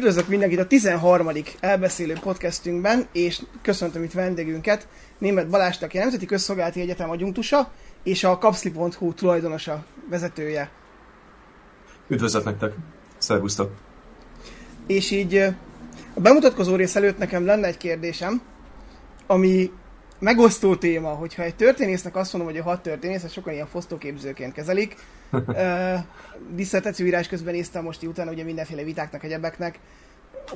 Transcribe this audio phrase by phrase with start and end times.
[0.00, 1.28] Üdvözlök mindenkit a 13.
[1.60, 4.88] elbeszélő podcastünkben, és köszöntöm itt vendégünket,
[5.18, 7.70] német Balást, aki a Nemzeti Közszolgálati Egyetem adjunktusa,
[8.02, 10.70] és a kapszli.hu tulajdonosa, vezetője.
[12.08, 12.72] Üdvözlet nektek!
[13.18, 13.72] Szervusztok!
[14.86, 15.36] És így
[16.14, 18.42] a bemutatkozó rész előtt nekem lenne egy kérdésem,
[19.26, 19.70] ami
[20.18, 24.52] megosztó téma, hogyha egy történésznek azt mondom, hogy a hat történész, ezt sokan ilyen fosztóképzőként
[24.52, 24.96] kezelik.
[25.32, 29.78] Uh, írás közben néztem most utána ugye mindenféle vitáknak, egyebeknek,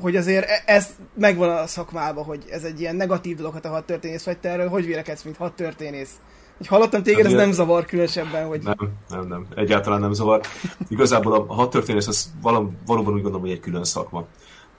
[0.01, 3.73] hogy azért e- ez megvan a szakmában, hogy ez egy ilyen negatív dolog, ha a
[3.73, 6.11] hat történész vagy, te erről hogy vélekedsz, mint hat történész?
[6.57, 8.63] Hogy hallottam téged, hát, ez nem zavar különösebben, hogy...
[8.63, 8.77] Nem,
[9.09, 10.41] nem, nem, egyáltalán nem zavar.
[10.89, 14.27] Igazából a hat történész, az valóban úgy gondolom, hogy egy külön szakma.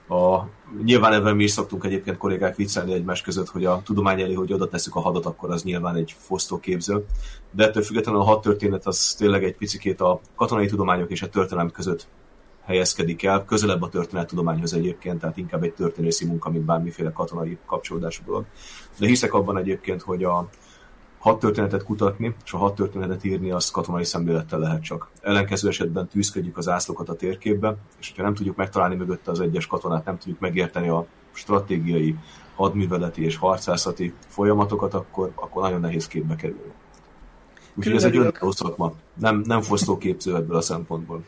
[0.08, 0.42] A,
[0.84, 4.52] nyilván ebben mi is szoktunk egyébként kollégák viccelni egymás között, hogy a tudomány elé, hogy
[4.52, 7.04] oda tesszük a hadat, akkor az nyilván egy fosztóképző.
[7.50, 11.28] De ettől függetlenül a hat történet az tényleg egy picikét a katonai tudományok és a
[11.28, 12.06] történelem között
[12.64, 18.22] helyezkedik el, közelebb a történettudományhoz egyébként, tehát inkább egy történészi munka, mint bármiféle katonai kapcsolódású
[18.24, 18.44] dolog.
[18.98, 20.48] De hiszek abban egyébként, hogy a,
[21.26, 25.08] hat történetet kutatni, és a hat történetet írni, azt katonai szemlélettel lehet csak.
[25.20, 29.66] Ellenkező esetben tűzködjük az ászlókat a térképbe, és ha nem tudjuk megtalálni mögötte az egyes
[29.66, 32.16] katonát, nem tudjuk megérteni a stratégiai,
[32.54, 36.72] hadműveleti és harcászati folyamatokat, akkor, akkor nagyon nehéz képbe kerülni.
[37.74, 38.92] Úgyhogy ez egy önálló szakma.
[39.14, 41.24] Nem, nem fosztóképző ebből a szempontból.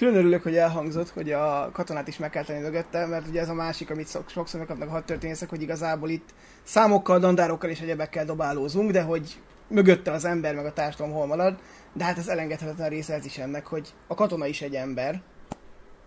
[0.00, 3.48] Külön örülök, hogy elhangzott, hogy a katonát is meg kell tenni mögötte, mert ugye ez
[3.48, 6.28] a másik, amit sokszor megkapnak a hadtörténészek, hogy igazából itt
[6.62, 11.58] számokkal, dandárokkal és egyebekkel dobálózunk, de hogy mögötte az ember meg a társadalom hol marad,
[11.92, 15.22] de hát ez elengedhetetlen része ez is ennek, hogy a katona is egy ember,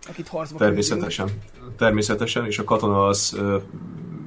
[0.08, 1.26] akit harcba Természetesen.
[1.26, 1.76] Küldünk.
[1.76, 3.58] Természetesen, és a katona az ö,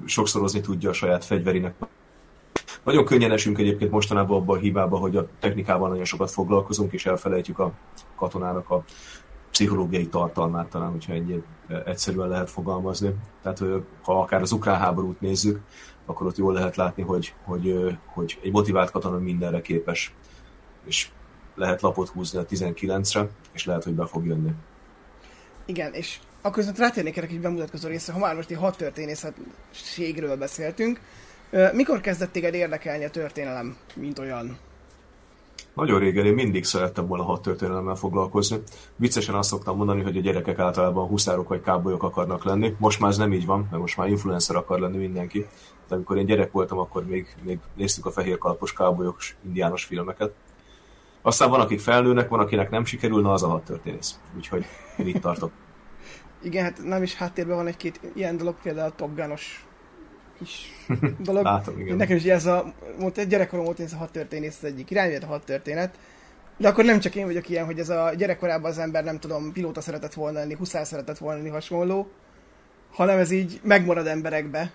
[0.05, 1.73] sokszorozni tudja a saját fegyverinek.
[2.83, 7.05] Nagyon könnyen esünk egyébként mostanában abban a hibába, hogy a technikával nagyon sokat foglalkozunk, és
[7.05, 7.71] elfelejtjük a
[8.15, 8.83] katonának a
[9.51, 11.43] pszichológiai tartalmát talán, hogyha ennyi
[11.85, 13.15] egyszerűen lehet fogalmazni.
[13.41, 13.59] Tehát
[14.01, 15.59] ha akár az ukrán háborút nézzük,
[16.05, 20.13] akkor ott jól lehet látni, hogy, hogy, hogy egy motivált katona mindenre képes,
[20.85, 21.09] és
[21.55, 24.51] lehet lapot húzni a 19-re, és lehet, hogy be fog jönni.
[25.65, 30.37] Igen, és akkor viszont rátérnék erre egy bemutatkozó részre, ha már most egy hat történészetségről
[30.37, 30.99] beszéltünk.
[31.73, 34.57] Mikor kezdett téged érdekelni a történelem, mint olyan?
[35.77, 38.59] Nagyon régen én mindig szerettem volna hat történelemmel foglalkozni.
[38.95, 42.75] Viccesen azt szoktam mondani, hogy a gyerekek általában huszárok vagy kábolyok akarnak lenni.
[42.77, 45.45] Most már ez nem így van, mert most már influencer akar lenni mindenki.
[45.87, 50.33] De amikor én gyerek voltam, akkor még, még néztük a fehér kalapos kábolyok indiános filmeket.
[51.21, 54.19] Aztán van, akik felnőnek, van, akinek nem sikerül, na az a hat történész.
[54.35, 54.65] Úgyhogy
[54.97, 55.51] én itt tartok.
[56.41, 59.15] Igen, hát nem is háttérben van egy-két ilyen dolog, például a Top
[60.37, 60.71] kis
[61.19, 61.43] dolog.
[61.53, 61.95] Látom, igen.
[61.95, 65.15] Nekem is ez a, mondta, egy gyerekkorom volt ez a hat történet, az egyik irány,
[65.15, 65.97] a hat történet.
[66.57, 69.51] De akkor nem csak én vagyok ilyen, hogy ez a gyerekkorában az ember nem tudom,
[69.51, 72.07] pilóta szeretett volna lenni, huszár szeretett volna lenni, hasonló,
[72.91, 74.71] hanem ez így megmarad emberekbe.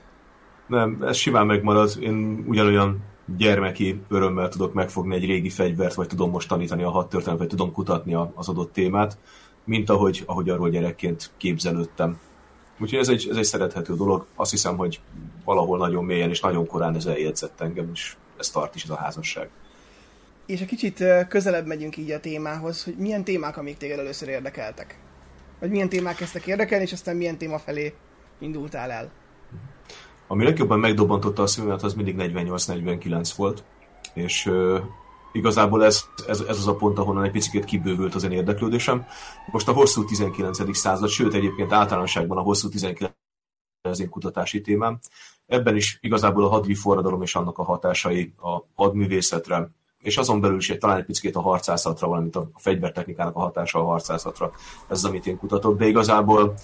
[0.67, 1.91] Nem, ez simán megmarad.
[2.01, 3.03] Én ugyanolyan
[3.37, 7.49] gyermeki örömmel tudok megfogni egy régi fegyvert, vagy tudom most tanítani a hat történet, vagy
[7.49, 9.19] tudom kutatni az adott témát,
[9.65, 12.19] mint ahogy, ahogy arról gyerekként képzelődtem.
[12.83, 14.27] Úgyhogy ez egy, ez egy szerethető dolog.
[14.35, 15.01] Azt hiszem, hogy
[15.45, 18.97] valahol nagyon mélyen és nagyon korán ez eljegyzett engem, és ez tart is ez a
[18.97, 19.49] házasság.
[20.47, 24.99] És egy kicsit közelebb megyünk így a témához, hogy milyen témák, amik téged először érdekeltek?
[25.61, 27.95] Vagy milyen témák kezdtek érdekelni, és aztán milyen téma felé
[28.39, 29.11] indultál el?
[30.27, 33.65] Ami legjobban megdobbantotta a szívemet, az mindig 48-49 volt,
[34.15, 34.51] és
[35.33, 39.07] igazából ez, ez, ez az a pont, ahonnan egy picit kibővült az én érdeklődésem.
[39.51, 40.77] Most a hosszú 19.
[40.77, 43.13] század, sőt egyébként általánosságban a hosszú 19.
[43.83, 44.99] az én kutatási témám.
[45.47, 49.71] Ebben is igazából a hadvi forradalom és annak a hatásai a hadművészetre,
[50.03, 53.79] és azon belül is egy, talán egy picit a harcászatra, valamint a fegyvertechnikának a hatása
[53.79, 54.51] a harcászatra.
[54.89, 55.79] Ez az, amit én kutatok.
[55.79, 56.55] De igazából,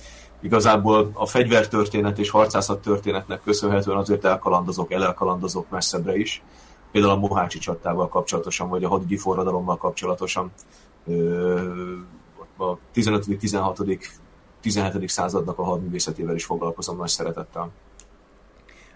[0.41, 6.43] igazából a fegyvertörténet és harcászat történetnek köszönhetően azért elkalandozok, elkalandozok messzebbre is
[6.90, 10.52] például a Mohácsi csatával kapcsolatosan, vagy a hadügyi forradalommal kapcsolatosan
[12.56, 13.81] a 15., 16.,
[14.61, 15.08] 17.
[15.08, 17.70] századnak a hadművészetével is foglalkozom nagy szeretettel.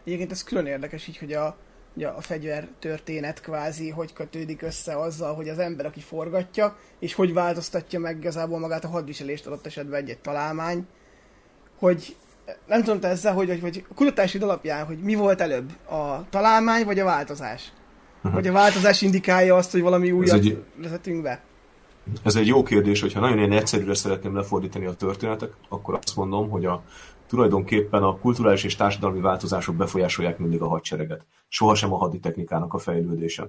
[0.04, 1.56] Egyébként ez külön érdekes így, hogy a,
[1.94, 7.14] ugye a fegyver történet kvázi hogy kötődik össze azzal, hogy az ember, aki forgatja, és
[7.14, 10.86] hogy változtatja meg igazából magát a hadviselést adott esetben egy-egy találmány,
[11.78, 12.16] hogy
[12.66, 16.28] nem tudom te ezzel, hogy, hogy, hogy a kutatási alapján, hogy mi volt előbb, a
[16.30, 17.72] találmány vagy a változás?
[18.22, 21.42] Vagy a változás indikálja azt, hogy valami újat egy, vezetünk be?
[22.22, 26.50] Ez egy jó kérdés, hogyha nagyon ilyen egyszerűre szeretném lefordítani a történetek, akkor azt mondom,
[26.50, 26.82] hogy a
[27.26, 31.26] tulajdonképpen a kulturális és társadalmi változások befolyásolják mindig a hadsereget.
[31.48, 33.48] Sohasem a haditechnikának a fejlődése.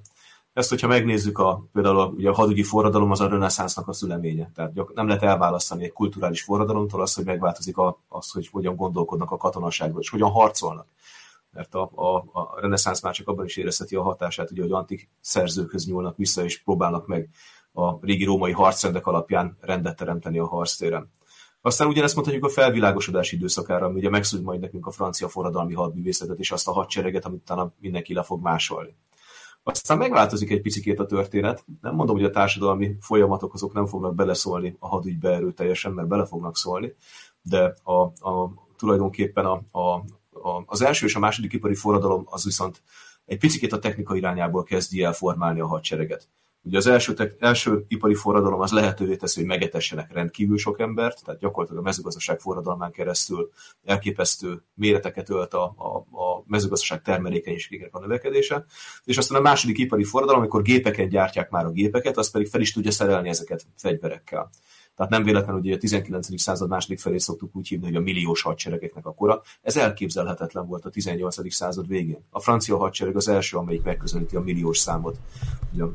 [0.53, 4.51] ezt, hogyha megnézzük, a, például a, ugye a hadügyi forradalom az a reneszánsznak a szüleménye.
[4.55, 9.31] Tehát nem lehet elválasztani egy kulturális forradalomtól azt, hogy megváltozik a, az, hogy hogyan gondolkodnak
[9.31, 10.87] a katonaságban, és hogyan harcolnak.
[11.53, 15.09] Mert a, a, a reneszánsz már csak abban is érezheti a hatását, ugye, hogy antik
[15.21, 17.29] szerzőkhöz nyúlnak vissza, és próbálnak meg
[17.73, 21.11] a régi római harcrendek alapján rendet teremteni a harctéren.
[21.61, 26.39] Aztán ugyanezt mondhatjuk a felvilágosodás időszakára, ami ugye megszűnt majd nekünk a francia forradalmi hadművészetet
[26.39, 28.95] és azt a hadsereget, amit utána mindenki le fog másolni.
[29.63, 31.65] Aztán megváltozik egy picikét a történet.
[31.81, 36.25] Nem mondom, hogy a társadalmi folyamatok azok nem fognak beleszólni a hadügybe erőteljesen, mert bele
[36.25, 36.95] fognak szólni,
[37.41, 40.03] de a, a, tulajdonképpen a, a,
[40.65, 42.81] az első és a második ipari forradalom az viszont
[43.25, 46.27] egy picit a technika irányából kezdi el formálni a hadsereget.
[46.65, 51.23] Ugye az első, te, első ipari forradalom az lehetővé teszi, hogy megetessenek rendkívül sok embert,
[51.23, 53.51] tehát gyakorlatilag a mezőgazdaság forradalmán keresztül
[53.85, 58.65] elképesztő méreteket ölt a, a, a mezőgazdaság termelékenységének a növekedése,
[59.03, 62.61] és aztán a második ipari forradalom, amikor gépeken gyártják már a gépeket, az pedig fel
[62.61, 64.49] is tudja szerelni ezeket fegyverekkel.
[64.95, 66.41] Tehát nem véletlenül, hogy a 19.
[66.41, 69.41] század második felé szoktuk úgy hívni, hogy a milliós hadseregeknek a kora.
[69.61, 71.53] Ez elképzelhetetlen volt a 18.
[71.53, 72.23] század végén.
[72.29, 75.17] A francia hadsereg az első, amelyik megközelíti a milliós számot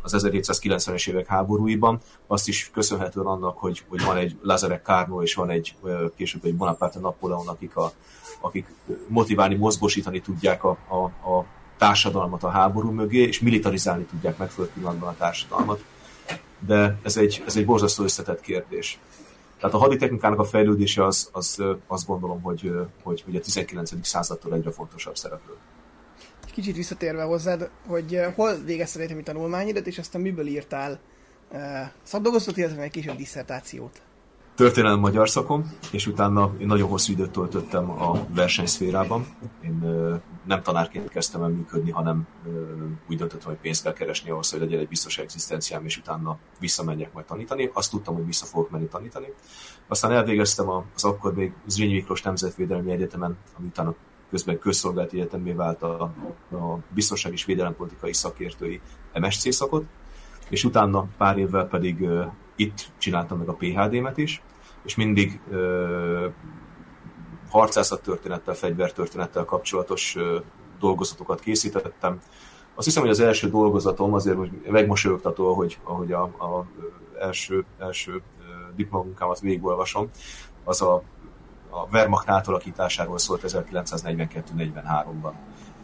[0.03, 2.00] az 1790-es évek háborúiban.
[2.27, 5.77] Azt is köszönhetően annak, hogy, hogy van egy Lazarek Carnot és van egy
[6.17, 7.93] később egy Bonaparte Napoleon, akik, a,
[8.41, 8.67] akik
[9.09, 11.47] motiválni, mozgósítani tudják a, a, a
[11.79, 15.85] társadalmat a háború mögé, és militarizálni tudják megfelelő pillanatban a társadalmat
[16.67, 18.99] de ez egy, ez egy borzasztó összetett kérdés.
[19.61, 22.73] Tehát a haditechnikának a fejlődése az, az azt gondolom, hogy,
[23.03, 24.07] hogy, hogy a 19.
[24.07, 25.55] századtól egyre fontosabb szereplő.
[26.53, 31.01] Kicsit visszatérve hozzád, hogy hol végezted egyetemi tanulmányidat, és aztán miből írtál
[32.03, 34.03] szakdolgozatot, illetve egy később diszertációt?
[34.59, 39.27] Történelem magyar szakom, és utána én nagyon hosszú időt töltöttem a versenyszférában.
[39.65, 39.79] Én
[40.45, 42.27] nem tanárként kezdtem el működni, hanem
[43.09, 47.13] úgy döntöttem, hogy pénzt kell keresni ahhoz, hogy legyen egy biztos egzisztenciám, és utána visszamenjek
[47.13, 47.71] majd tanítani.
[47.73, 49.27] Azt tudtam, hogy vissza fogok menni tanítani.
[49.89, 53.95] Aztán elvégeztem az akkor még Zrínyi Miklós Nemzetvédelmi Egyetemen, ami utána
[54.31, 56.03] közben közszolgálati egyetemé vált a,
[56.51, 58.81] a biztonság és védelempolitikai szakértői
[59.21, 59.85] MSC szakot,
[60.49, 62.09] és utána pár évvel pedig
[62.59, 64.43] itt csináltam meg a PHD-met is,
[64.85, 66.25] és mindig uh,
[67.51, 70.43] harcászat történettel, fegyvertörténettel kapcsolatos uh,
[70.81, 72.21] dolgozatokat készítettem.
[72.75, 76.67] Azt hiszem, hogy az első dolgozatom azért hogy megmosolyogtató, hogy, ahogy a, a
[77.21, 78.23] első, első
[78.77, 80.09] diplomunkámat végigolvasom,
[80.65, 81.03] az a,
[81.71, 85.33] a Wehrmacht átalakításáról szólt 1942-43-ban.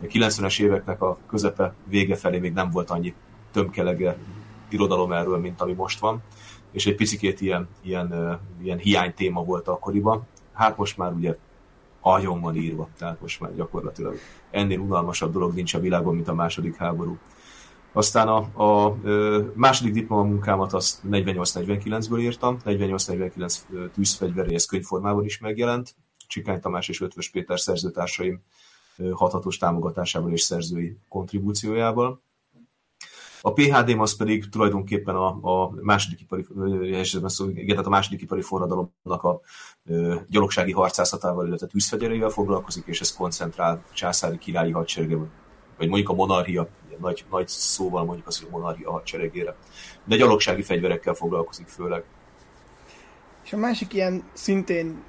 [0.02, 3.14] A 90-es éveknek a közepe vége felé még nem volt annyi
[3.52, 4.16] tömkelege
[4.68, 6.22] irodalom erről, mint ami most van,
[6.74, 10.26] és egy picikét ilyen, ilyen, ilyen hiány téma volt akkoriban.
[10.52, 11.36] Hát most már ugye
[12.00, 14.16] agyon van írva, tehát most már gyakorlatilag
[14.50, 17.18] ennél unalmasabb dolog nincs a világon, mint a második háború.
[17.92, 18.96] Aztán a, a,
[19.54, 25.94] második diplomamunkámat azt 48-49-ből írtam, 48-49 tűzfegyveréhez könyvformában is megjelent,
[26.26, 28.40] Csikány Tamás és Ötvös Péter szerzőtársaim
[29.12, 32.20] hathatós támogatásával és szerzői kontribúciójával.
[33.46, 36.46] A PHD-m az pedig tulajdonképpen a, a második ipari,
[37.66, 39.40] tehát a második ipari forradalomnak a
[39.84, 45.16] ö, gyalogsági harcászatával, illetve tűzfegyereivel foglalkozik, és ez koncentrál császári királyi hadserege,
[45.78, 46.68] vagy mondjuk a monarchia,
[47.00, 49.56] nagy, nagy szóval mondjuk az, hogy a monarchia hadseregére.
[50.04, 52.04] De gyalogsági fegyverekkel foglalkozik főleg.
[53.44, 55.02] És a másik ilyen szintén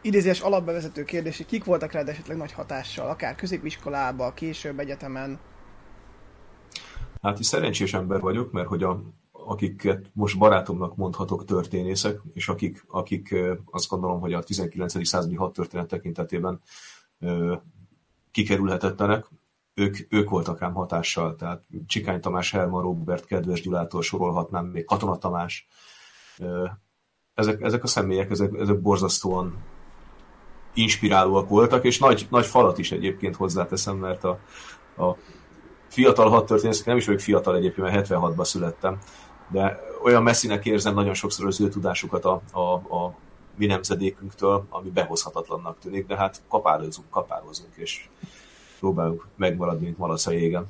[0.00, 5.38] idézés alapbevezető kérdés, hogy kik voltak rád esetleg nagy hatással, akár középiskolában, később egyetemen?
[7.24, 9.00] Hát is szerencsés ember vagyok, mert hogy a,
[9.32, 13.34] akiket most barátomnak mondhatok történészek, és akik, akik
[13.70, 15.06] azt gondolom, hogy a 19.
[15.06, 16.60] századi hadtörténet tekintetében
[18.30, 19.26] kikerülhetetlenek,
[19.74, 25.18] ők, ők voltak ám hatással, tehát Csikány Tamás, Herman Robert, Kedves Gyulától sorolhatnám, még Katona
[25.18, 25.68] Tamás.
[27.34, 29.56] Ezek, ezek a személyek, ezek, ezek borzasztóan
[30.74, 34.38] inspirálóak voltak, és nagy, nagy falat is egyébként hozzáteszem, mert a,
[34.96, 35.16] a
[35.94, 38.98] fiatal hadtörténészek, nem is vagyok fiatal egyébként, mert 76-ban születtem,
[39.48, 42.60] de olyan messzinek érzem nagyon sokszor az ő tudásukat a, a,
[42.96, 43.14] a
[43.56, 48.08] mi nemzedékünktől, ami behozhatatlannak tűnik, de hát kapálózunk, kapálózunk, és
[48.78, 50.66] próbálunk megmaradni, mint malac a jégen.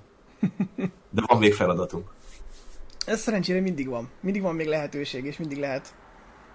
[1.10, 2.10] De van még feladatunk.
[3.06, 4.08] Ez szerencsére mindig van.
[4.20, 5.94] Mindig van még lehetőség, és mindig lehet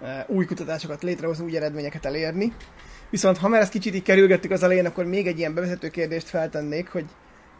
[0.01, 2.53] uh, új kutatásokat létrehozni, új eredményeket elérni.
[3.09, 6.27] Viszont ha már ezt kicsit így kerülgettük az elején, akkor még egy ilyen bevezető kérdést
[6.27, 7.05] feltennék, hogy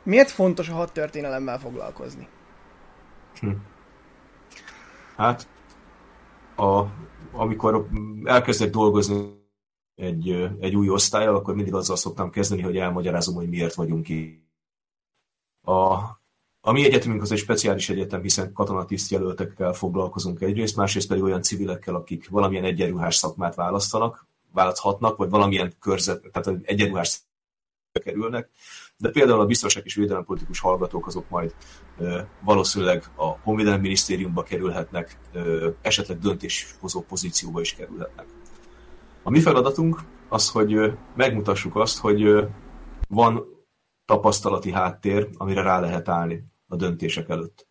[0.04, 2.28] Miért fontos a hat történelemmel foglalkozni?
[3.40, 3.50] Hm.
[5.16, 5.48] Hát,
[6.56, 6.84] a,
[7.32, 7.88] amikor
[8.24, 9.38] elkezdek dolgozni
[9.96, 10.30] egy,
[10.60, 14.48] egy új osztályal, akkor mindig azzal szoktam kezdeni, hogy elmagyarázom, hogy miért vagyunk itt.
[15.62, 15.98] A
[16.62, 21.42] A mi egyetemünk az egy speciális egyetem, hiszen katonatiszt jelöltekkel foglalkozunk egyrészt, másrészt pedig olyan
[21.42, 27.20] civilekkel, akik valamilyen egyenruhás szakmát választanak, választhatnak, vagy valamilyen körzet, tehát egyenruhás
[28.04, 28.50] kerülnek,
[29.00, 31.56] de például a biztonság és védelempolitikus hallgatók azok majd
[32.44, 35.18] valószínűleg a Honvédelmi Minisztériumba kerülhetnek,
[35.82, 38.26] esetleg döntéshozó pozícióba is kerülhetnek.
[39.24, 42.48] A mi feladatunk az, hogy megmutassuk azt, hogy
[43.08, 43.44] van
[44.06, 47.68] tapasztalati háttér, amire rá lehet állni a döntések előtt.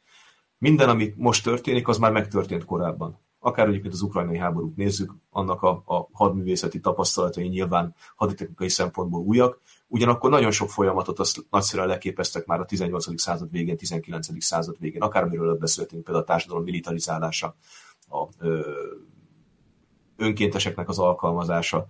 [0.58, 5.62] Minden, ami most történik, az már megtörtént korábban akár egyébként az ukrajnai háborút nézzük, annak
[5.62, 12.46] a, a hadművészeti tapasztalatai nyilván haditechnikai szempontból újak, ugyanakkor nagyon sok folyamatot azt nagyszerűen leképeztek
[12.46, 13.20] már a 18.
[13.20, 14.44] század végén, 19.
[14.44, 17.56] század végén, akármiről beszéltünk, például a társadalom militarizálása,
[18.08, 18.60] a ö,
[20.16, 21.86] önkénteseknek az alkalmazása.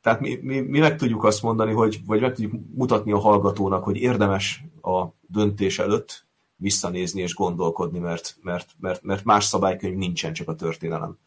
[0.00, 3.84] Tehát mi, mi, mi meg tudjuk azt mondani, hogy, vagy meg tudjuk mutatni a hallgatónak,
[3.84, 10.32] hogy érdemes a döntés előtt visszanézni és gondolkodni, mert, mert, mert, mert más szabálykönyv nincsen,
[10.32, 11.18] csak a történelem.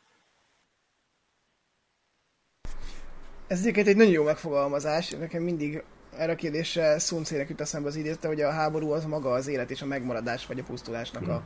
[3.51, 5.09] Ez egyébként egy nagyon jó megfogalmazás.
[5.09, 5.83] Nekem mindig
[6.17, 9.71] erre a kérdésre Szuncének jut eszembe az idézte, hogy a háború az maga az élet
[9.71, 11.41] és a megmaradás vagy a pusztulásnak a,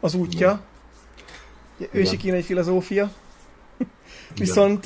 [0.00, 0.60] az útja.
[1.90, 3.12] Ősi kínai filozófia.
[4.34, 4.84] Viszont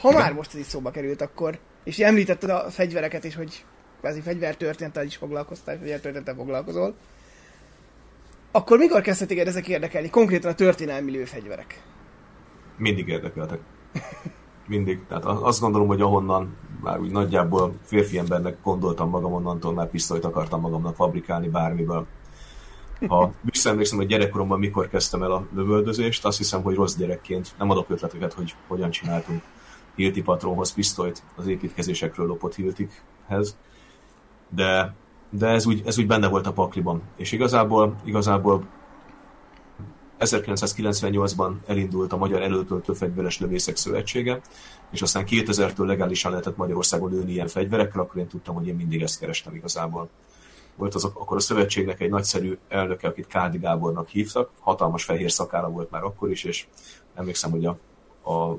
[0.00, 3.64] ha már most ez is szóba került, akkor, és említetted a fegyvereket is, hogy
[4.00, 6.94] kvázi fegyvertörténettel is foglalkoztál, fegyvertörténettel foglalkozol,
[8.50, 10.10] akkor mikor kezdtek téged ezek érdekelni?
[10.10, 11.82] Konkrétan a történelmi lőfegyverek.
[12.76, 13.60] Mindig érdekeltek.
[14.70, 15.06] Mindig.
[15.08, 20.24] Tehát azt gondolom, hogy ahonnan már úgy nagyjából férfi embernek gondoltam magam, onnantól már pisztolyt
[20.24, 22.06] akartam magamnak fabrikálni bármiből.
[23.08, 27.70] Ha visszaemlékszem, hogy gyerekkoromban mikor kezdtem el a lövöldözést, azt hiszem, hogy rossz gyerekként nem
[27.70, 29.42] adok ötleteket, hogy hogyan csináltunk
[29.94, 33.56] Hilti patronhoz pisztolyt az építkezésekről lopott Hiltikhez
[34.48, 34.94] de,
[35.30, 37.02] de ez, úgy, ez úgy benne volt a pakliban.
[37.16, 38.64] És igazából, igazából
[40.20, 44.40] 1998-ban elindult a Magyar Előtöltő Fegyveres Lövészek Szövetsége,
[44.90, 49.02] és aztán 2000-től legálisan lehetett Magyarországon lőni ilyen fegyverekkel, akkor én tudtam, hogy én mindig
[49.02, 50.08] ezt kerestem igazából.
[50.76, 55.68] Volt az, akkor a szövetségnek egy nagyszerű elnöke, akit Kádi Gábornak hívtak, hatalmas fehér szakála
[55.68, 56.66] volt már akkor is, és
[57.14, 57.78] emlékszem, hogy a
[58.22, 58.56] a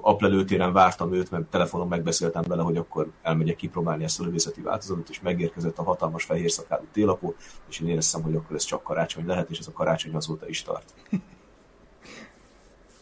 [0.00, 5.08] aplelőtéren vártam őt, mert telefonon megbeszéltem vele, hogy akkor elmegyek kipróbálni ezt a lövészeti változatot,
[5.08, 7.34] és megérkezett a hatalmas fehér szakálú télapó,
[7.68, 10.62] és én éreztem, hogy akkor ez csak karácsony lehet, és ez a karácsony azóta is
[10.62, 10.94] tart.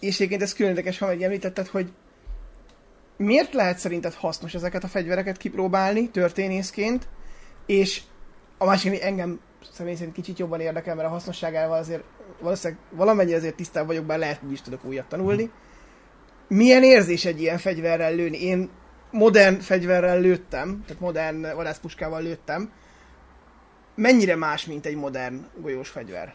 [0.00, 1.92] és egyébként ez különleges, ha megemlítetted, hogy
[3.16, 7.08] miért lehet szerinted hasznos ezeket a fegyvereket kipróbálni történészként,
[7.66, 8.02] és
[8.58, 9.40] a másik, ami engem
[9.72, 12.02] személy szerint kicsit jobban érdekel, mert a hasznosságával azért
[12.40, 15.44] valószínűleg valamennyire azért tisztában vagyok, bár lehet, hogy is tudok újat tanulni.
[15.44, 15.65] Mm
[16.48, 18.42] milyen érzés egy ilyen fegyverrel lőni?
[18.42, 18.68] Én
[19.10, 22.70] modern fegyverrel lőttem, tehát modern vadászpuskával lőttem.
[23.94, 26.34] Mennyire más, mint egy modern golyós fegyver?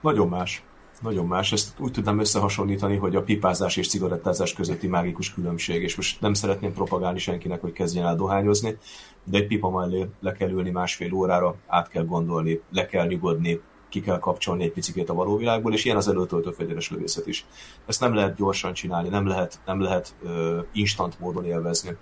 [0.00, 0.62] Nagyon más.
[1.00, 1.52] Nagyon más.
[1.52, 6.34] Ezt úgy tudnám összehasonlítani, hogy a pipázás és cigarettázás közötti mágikus különbség, és most nem
[6.34, 8.78] szeretném propagálni senkinek, hogy kezdjen el dohányozni,
[9.24, 13.60] de egy pipa mellé le kell ülni másfél órára, át kell gondolni, le kell nyugodni,
[13.88, 17.46] ki kell kapcsolni egy picit a való világból, és ilyen az előtöltő fegyveres lövészet is.
[17.86, 21.96] Ezt nem lehet gyorsan csinálni, nem lehet, nem lehet uh, instant módon élvezni.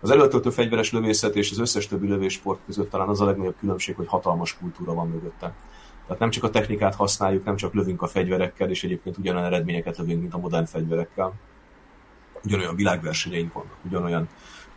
[0.00, 3.96] Az előtöltő fegyveres lövészet és az összes többi lövéssport között talán az a legnagyobb különbség,
[3.96, 5.54] hogy hatalmas kultúra van mögötte.
[6.06, 9.98] Tehát nem csak a technikát használjuk, nem csak lövünk a fegyverekkel, és egyébként ugyanolyan eredményeket
[9.98, 11.32] lövünk, mint a modern fegyverekkel.
[12.44, 14.28] Ugyanolyan világversenyeink vannak, ugyanolyan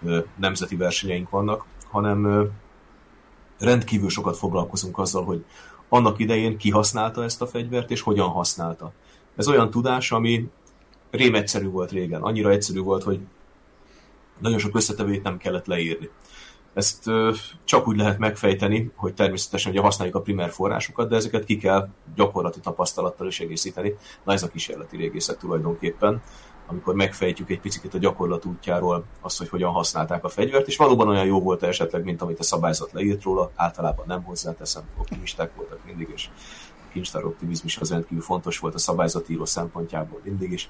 [0.04, 2.46] ö, nemzeti versenyeink vannak, hanem ö,
[3.60, 5.46] rendkívül sokat foglalkozunk azzal, hogy
[5.90, 8.92] annak idején kihasználta ezt a fegyvert, és hogyan használta.
[9.36, 10.50] Ez olyan tudás, ami
[11.12, 12.22] rém egyszerű volt régen.
[12.22, 13.20] Annyira egyszerű volt, hogy
[14.40, 16.10] nagyon sok összetevőt nem kellett leírni.
[16.74, 17.32] Ezt ö,
[17.64, 21.90] csak úgy lehet megfejteni, hogy természetesen ugye használjuk a primer forrásokat, de ezeket ki kell
[22.16, 23.96] gyakorlati tapasztalattal is egészíteni.
[24.24, 26.22] Na ez a kísérleti régészet tulajdonképpen
[26.68, 31.08] amikor megfejtjük egy picit a gyakorlat útjáról azt, hogy hogyan használták a fegyvert, és valóban
[31.08, 35.80] olyan jó volt esetleg, mint amit a szabályzat leírt róla, általában nem hozzáteszem, optimisták voltak
[35.86, 36.30] mindig, és
[36.70, 40.70] a kincstár optimizmus az rendkívül fontos volt a szabályzatíró szempontjából mindig is.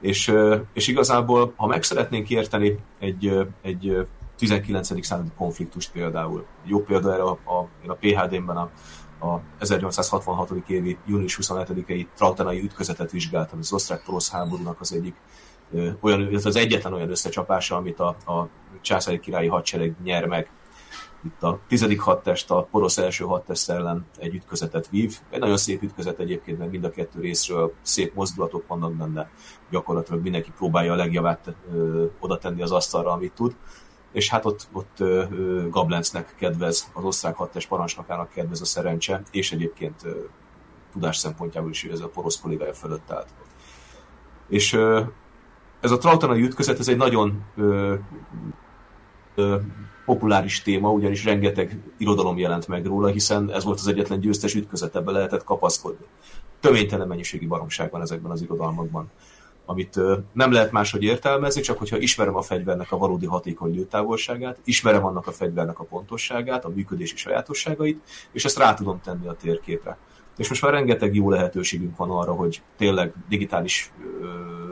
[0.00, 0.34] És,
[0.72, 5.04] és igazából, ha meg szeretnénk érteni egy, egy 19.
[5.06, 8.70] századi konfliktust például, jó példa erre a, a, a PHD-ben a
[9.20, 10.50] a 1866.
[10.66, 15.14] évi június 27-i Trautenai ütközetet vizsgáltam, az osztrák-porosz háborúnak az egyik
[16.00, 18.48] olyan, az egyetlen olyan összecsapása, amit a, a
[18.80, 20.50] császári királyi hadsereg nyer meg.
[21.24, 25.18] Itt a tizedik hadtest, a porosz első hadtest ellen egy ütközetet vív.
[25.30, 29.30] Egy nagyon szép ütközet egyébként, mert mind a kettő részről szép mozdulatok vannak benne.
[29.70, 33.56] Gyakorlatilag mindenki próbálja a legjavát ö, oda tenni az asztalra, amit tud
[34.16, 34.98] és hát ott, ott
[35.70, 40.02] Gablencnek kedvez, az osztrák hadtest parancsnokának kedvez a szerencse, és egyébként
[40.92, 43.28] tudás szempontjából is ez a porosz kollégája fölött állt.
[44.48, 44.72] És
[45.80, 47.94] ez a trautanai ütközet, ez egy nagyon ö,
[49.34, 49.56] ö,
[50.04, 54.96] populáris téma, ugyanis rengeteg irodalom jelent meg róla, hiszen ez volt az egyetlen győztes ütközet,
[54.96, 56.06] ebbe lehetett kapaszkodni.
[56.60, 59.10] Töménytelen mennyiségi baromság van ezekben az irodalmakban
[59.66, 60.00] amit
[60.32, 65.26] nem lehet máshogy értelmezni, csak hogyha ismerem a fegyvernek a valódi hatékony lőtávolságát, ismerem annak
[65.26, 68.00] a fegyvernek a pontosságát, a működési sajátosságait,
[68.32, 69.98] és ezt rá tudom tenni a térképre.
[70.36, 73.92] És most már rengeteg jó lehetőségünk van arra, hogy tényleg digitális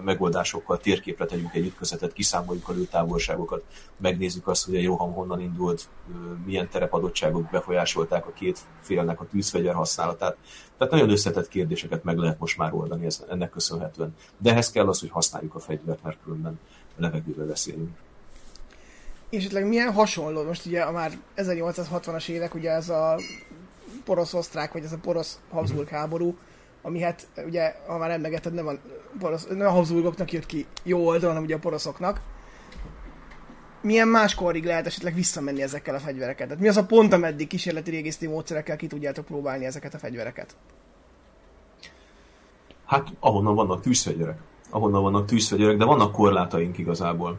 [0.04, 3.64] megoldásokkal térképre tegyünk egy ütközetet, kiszámoljuk a lőtávolságokat,
[3.96, 5.88] megnézzük azt, hogy a roham honnan indult,
[6.44, 10.36] milyen terepadottságok befolyásolták a két félnek a tűzfegyver használatát.
[10.78, 14.14] Tehát nagyon összetett kérdéseket meg lehet most már oldani ennek köszönhetően.
[14.38, 16.58] De ehhez kell az, hogy használjuk a fegyvert, mert különben
[16.96, 17.96] levegőbe beszélünk.
[19.30, 23.18] És esetleg milyen hasonló, most ugye a már 1860-as évek, ugye ez a
[24.04, 26.36] porosz-osztrák, vagy ez a porosz-habsburg háború,
[26.82, 28.72] ami hát ugye, ha már emlegeted, nem a,
[29.18, 32.20] porosz, nem a Habsburgoknak jött ki jó oldal, hanem ugye a poroszoknak.
[33.80, 36.46] Milyen más korig lehet esetleg visszamenni ezekkel a fegyvereket?
[36.46, 40.56] Tehát mi az a pont, ameddig kísérleti régészeti módszerekkel ki tudjátok próbálni ezeket a fegyvereket?
[42.84, 44.38] Hát ahonnan vannak tűzfegyverek.
[44.70, 47.36] Ahonnan vannak tűzfegyverek, de vannak korlátaink igazából.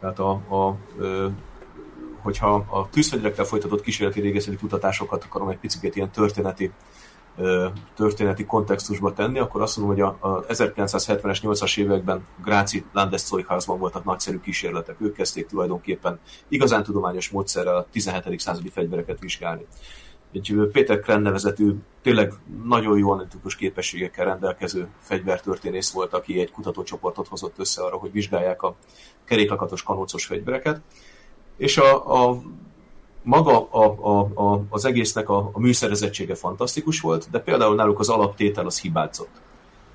[0.00, 1.28] Tehát a, a, ö,
[2.22, 6.72] hogyha a tűzfegyverekkel folytatott kísérleti régészeti kutatásokat akarom egy picit ilyen történeti
[7.94, 14.04] történeti kontextusba tenni, akkor azt mondom, hogy a, a 1970-es, 80-as években Gráci Landeszolkházban voltak
[14.04, 14.96] nagyszerű kísérletek.
[15.00, 18.40] Ők kezdték tulajdonképpen igazán tudományos módszerrel a 17.
[18.40, 19.66] századi fegyvereket vizsgálni.
[20.32, 22.32] Egy Péter Krenn nevezetű, tényleg
[22.64, 28.62] nagyon jó analitikus képességekkel rendelkező fegyvertörténész volt, aki egy kutatócsoportot hozott össze arra, hogy vizsgálják
[28.62, 28.76] a
[29.24, 30.80] keréklakatos kanócos fegyvereket,
[31.62, 32.42] és a, a
[33.22, 38.08] maga a, a, a, az egésznek a, a műszerezettsége fantasztikus volt, de például náluk az
[38.08, 39.40] alaptétel az hibázott.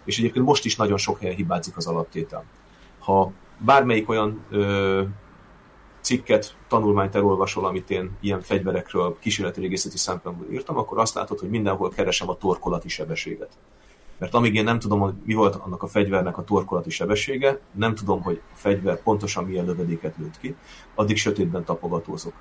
[0.05, 2.43] És egyébként most is nagyon sok helyen hibázik az alaptétel.
[2.99, 5.03] Ha bármelyik olyan ö,
[6.01, 11.49] cikket, tanulmányt elolvasol, amit én ilyen fegyverekről kísérleti régészeti szempontból írtam, akkor azt látod, hogy
[11.49, 13.51] mindenhol keresem a torkolati sebességet.
[14.17, 17.95] Mert amíg én nem tudom, hogy mi volt annak a fegyvernek a torkolati sebessége, nem
[17.95, 20.55] tudom, hogy a fegyver pontosan milyen lövedéket lőtt ki,
[20.95, 22.33] addig sötétben tapogatózok.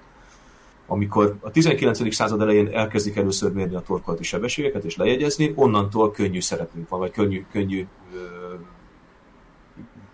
[0.86, 2.14] Amikor a 19.
[2.14, 7.10] század elején elkezdik először mérni a torkolati sebességeket és lejegyezni, onnantól könnyű szerepünk van, vagy
[7.10, 8.54] könnyű, könnyű, ö,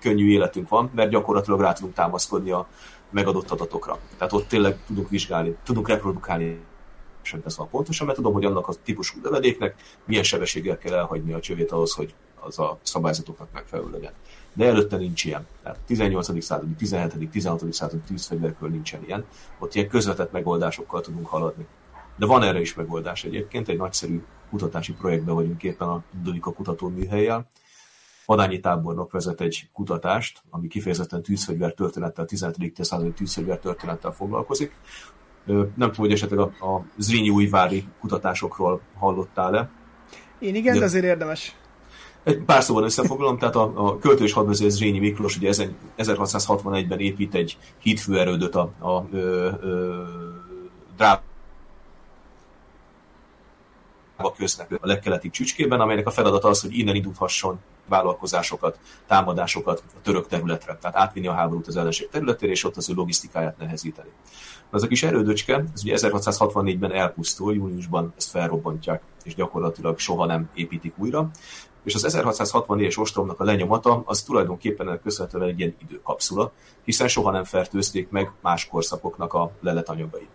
[0.01, 2.69] könnyű életünk van, mert gyakorlatilag rá tudunk támaszkodni a
[3.11, 3.99] megadott adatokra.
[4.17, 6.61] Tehát ott tényleg tudunk vizsgálni, tudunk reprodukálni
[7.45, 11.41] ez van pontosan, mert tudom, hogy annak a típusú lövedéknek milyen sebességgel kell elhagyni a
[11.41, 14.13] csövét ahhoz, hogy az a szabályzatoknak megfelelő legyen.
[14.53, 15.47] De előtte nincs ilyen.
[15.63, 16.43] Tehát 18.
[16.43, 17.31] századi, 17.
[17.31, 17.73] 16.
[17.73, 19.25] századi tűzfegyverkől nincsen ilyen.
[19.59, 21.67] Ott ilyen közvetett megoldásokkal tudunk haladni.
[22.17, 27.47] De van erre is megoldás egyébként, egy nagyszerű kutatási projektben vagyunk éppen a Dudika kutatóműhelyjel.
[28.25, 32.85] Adányi tábornok vezet egy kutatást, ami kifejezetten tűzfegyver történettel, 17.
[32.85, 34.75] századi tűzfegyver történettel foglalkozik.
[35.45, 39.69] Nem tudom, hogy esetleg a, a Zrínyi újvári kutatásokról hallottál-e.
[40.39, 41.57] Én igen, de, de azért érdemes.
[42.23, 45.53] Egy pár szóval összefoglalom, tehát a, a költő és hadvezér Zrínyi Miklós ugye
[45.99, 49.61] 1661-ben épít egy hídfőerődöt a, a, a, a
[50.97, 51.23] Dráva
[54.37, 60.27] köznek a legkeleti csücskében, amelynek a feladata az, hogy innen indulhasson vállalkozásokat, támadásokat a török
[60.27, 64.11] területre, tehát átvinni a háborút az ellenség területére, és ott az ő logisztikáját nehezíteni.
[64.75, 70.51] Az a kis erődöcske, ez ugye 1664-ben elpusztul, júniusban ezt felrobbantják, és gyakorlatilag soha nem
[70.55, 71.31] építik újra.
[71.85, 76.53] És az 1664-es ostromnak a lenyomata az tulajdonképpen köszönhetően egy ilyen időkapszula,
[76.85, 80.29] hiszen soha nem fertőzték meg más korszakoknak a leletanyagai.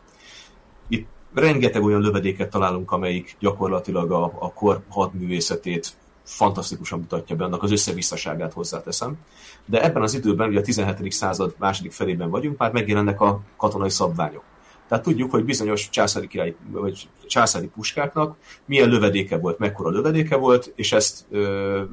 [0.87, 7.63] Itt rengeteg olyan lövedéket találunk, amelyik gyakorlatilag a, a kor hadművészetét fantasztikusan mutatja be, annak
[7.63, 9.17] az összevisszaságát hozzáteszem.
[9.65, 11.11] De ebben az időben, ugye a 17.
[11.11, 14.43] század második felében vagyunk, már megjelennek a katonai szabványok.
[14.87, 20.73] Tehát tudjuk, hogy bizonyos császári, király, vagy császári puskáknak milyen lövedéke volt, mekkora lövedéke volt,
[20.75, 21.83] és ezt ö,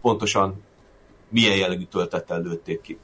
[0.00, 0.62] pontosan
[1.28, 2.98] milyen jellegű töltettel lőtték ki.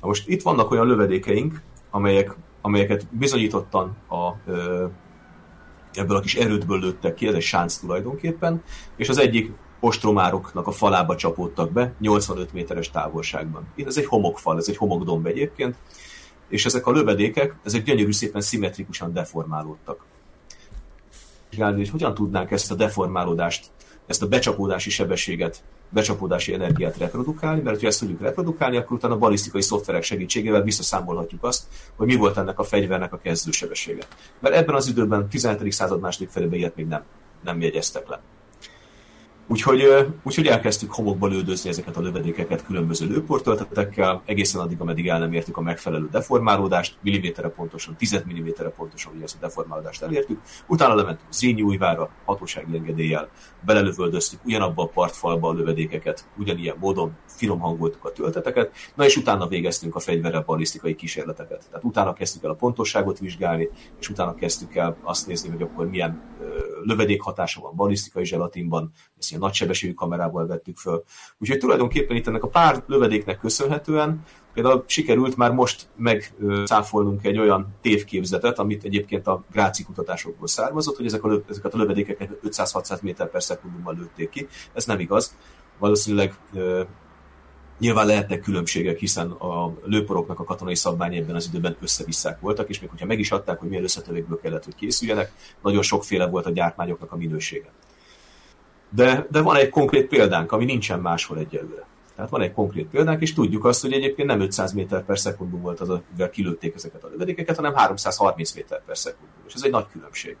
[0.00, 4.86] Na most itt vannak olyan lövedékeink, amelyek, amelyeket bizonyítottan a, ö,
[5.92, 8.62] ebből a kis erődből lőttek ki, ez egy sánc tulajdonképpen,
[8.96, 13.66] és az egyik ostromároknak a falába csapódtak be 85 méteres távolságban.
[13.86, 15.76] Ez egy homokfal, ez egy homokdomb egyébként,
[16.48, 20.04] és ezek a lövedékek, ezek gyönyörű szépen szimmetrikusan deformálódtak.
[21.56, 23.70] hogy hogyan tudnánk ezt a deformálódást,
[24.06, 29.18] ezt a becsapódási sebességet becsapódási energiát reprodukálni, mert ha ezt tudjuk reprodukálni, akkor utána a
[29.18, 31.66] balisztikai szoftverek segítségével visszaszámolhatjuk azt,
[31.96, 34.02] hogy mi volt ennek a fegyvernek a kezdősebessége.
[34.38, 35.72] Mert ebben az időben, 17.
[35.72, 37.02] század második felében ilyet még nem,
[37.44, 38.20] nem jegyeztek le.
[39.50, 39.82] Úgyhogy,
[40.22, 45.56] úgyhogy elkezdtük homokba lődözni ezeket a lövedékeket különböző lőportöltetekkel, egészen addig, ameddig el nem értük
[45.56, 50.40] a megfelelő deformálódást, milliméterre pontosan, 10 milliméterre pontosan, hogy ezt a deformálódást elértük.
[50.66, 53.28] Utána lementünk Zrínyi-Újvára, hatósági engedéllyel,
[53.60, 59.46] belelövöldöztük ugyanabba a partfalba a lövedékeket, ugyanilyen módon finom hangoltuk a tölteteket, na és utána
[59.46, 61.64] végeztünk a fegyverrel balisztikai kísérleteket.
[61.68, 63.68] Tehát utána kezdtük el a pontosságot vizsgálni,
[64.00, 66.22] és utána kezdtük el azt nézni, hogy akkor milyen
[66.82, 71.04] lövedék hatása van balisztikai zselatinban, ezt nagysebességű kamerával vettük föl.
[71.38, 74.24] Úgyhogy tulajdonképpen itt ennek a pár lövedéknek köszönhetően
[74.54, 81.06] például sikerült már most megszáfolnunk egy olyan tévképzetet, amit egyébként a gráci kutatásokból származott, hogy
[81.06, 84.48] ezek a, ezeket a lövedékeket 500-600 méter per szekundummal lőtték ki.
[84.72, 85.36] Ez nem igaz.
[85.78, 86.34] Valószínűleg
[87.78, 92.80] Nyilván lehetnek különbségek, hiszen a lőporoknak a katonai szabvány ebben az időben összevisszák voltak, és
[92.80, 96.50] még hogyha meg is adták, hogy milyen összetövékből kellett, hogy készüljenek, nagyon sokféle volt a
[96.50, 97.72] gyártmányoknak a minősége.
[98.90, 101.86] De, de van egy konkrét példánk, ami nincsen máshol egyelőre.
[102.14, 105.60] Tehát van egy konkrét példánk, és tudjuk azt, hogy egyébként nem 500 méter per szekundum
[105.60, 109.34] volt az, amivel kilőtték ezeket a lövedékeket, hanem 330 méter per szekundum.
[109.46, 110.36] És ez egy nagy különbség.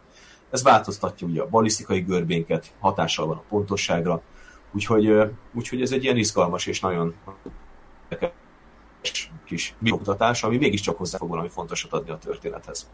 [0.50, 4.22] Ez változtatja ugye a balisztikai görbénket, hatással van a pontosságra,
[4.72, 5.12] úgyhogy,
[5.52, 7.14] úgyhogy ez egy ilyen izgalmas és nagyon
[9.44, 12.88] kis mioktatás, ami mégiscsak hozzá fog valami fontosat adni a történethez.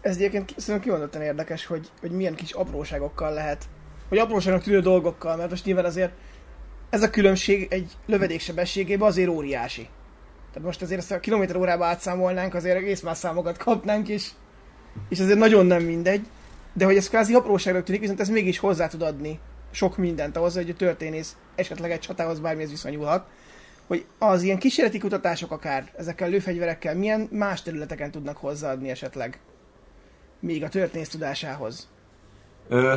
[0.00, 3.68] Ez egyébként szerintem kimondottan érdekes, hogy, hogy milyen kis apróságokkal lehet
[4.10, 6.12] vagy apróságnak tűnő dolgokkal, mert most nyilván azért
[6.90, 9.88] ez a különbség egy lövedék sebességében azért óriási.
[10.52, 14.30] Tehát most azért ezt a kilométer órába átszámolnánk, azért egész más számokat kapnánk, és,
[15.08, 16.26] és azért nagyon nem mindegy.
[16.72, 20.54] De hogy ez kvázi apróságnak tűnik, viszont ez mégis hozzá tud adni sok mindent ahhoz,
[20.54, 23.26] hogy a történész esetleg egy csatához bármihez viszonyulhat.
[23.86, 29.40] Hogy az ilyen kísérleti kutatások akár ezekkel a lőfegyverekkel milyen más területeken tudnak hozzáadni esetleg
[30.40, 31.88] még a történész tudásához?
[32.68, 32.96] Ö,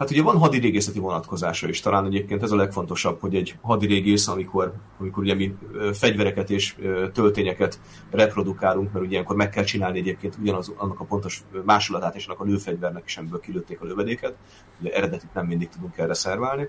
[0.00, 4.72] Hát ugye van hadirégészeti vonatkozása is, talán egyébként ez a legfontosabb, hogy egy hadirégész, amikor,
[4.98, 5.54] amikor ugye mi
[5.92, 6.76] fegyvereket és
[7.12, 12.26] töltényeket reprodukálunk, mert ugye ilyenkor meg kell csinálni egyébként ugyanaz annak a pontos másolatát és
[12.26, 14.36] annak a lőfegyvernek is, amiből kilőtték a lövedéket.
[14.80, 16.68] Ugye eredetit nem mindig tudunk erre szerválni.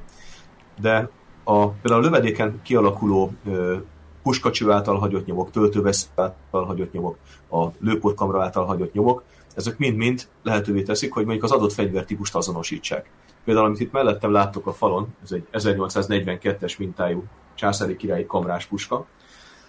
[0.80, 1.10] De
[1.44, 3.34] a, például a lövedéken kialakuló
[4.24, 7.18] puskacső által hagyott nyomok, töltővesz által hagyott nyomok,
[7.52, 9.24] a lőportkamra által hagyott nyomok,
[9.56, 13.10] ezek mind-mind lehetővé teszik, hogy mondjuk az adott fegyvertípust azonosítsák.
[13.46, 17.24] Például, amit itt mellettem láttok a falon, ez egy 1842-es mintájú
[17.56, 19.06] császári királyi kamrás puska.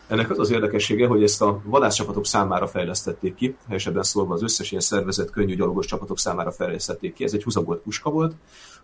[0.07, 4.71] Ennek az az érdekessége, hogy ezt a vadászcsapatok számára fejlesztették ki, helyesebben szólva az összes
[4.71, 7.25] ilyen szervezett, könnyű gyalogos csapatok számára fejlesztették ki.
[7.25, 8.35] Ez egy húzagolt puska volt,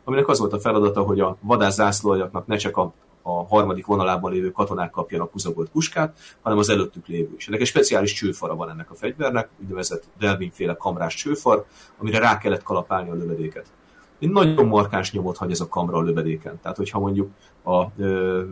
[0.05, 2.93] aminek az volt a feladata, hogy a vadász zászlóajaknak ne csak a
[3.29, 7.49] a harmadik vonalában lévő katonák kapjanak húzagolt puskát, hanem az előttük lévő is.
[7.49, 11.65] Ennek egy speciális csőfara van ennek a fegyvernek, úgynevezett Delvin-féle kamrás csőfar,
[11.99, 13.67] amire rá kellett kalapálni a lövedéket.
[14.19, 16.59] Egy nagyon markáns nyomot hagy ez a kamra a lövedéken.
[16.63, 17.31] Tehát, hogyha mondjuk
[17.65, 18.43] a ö,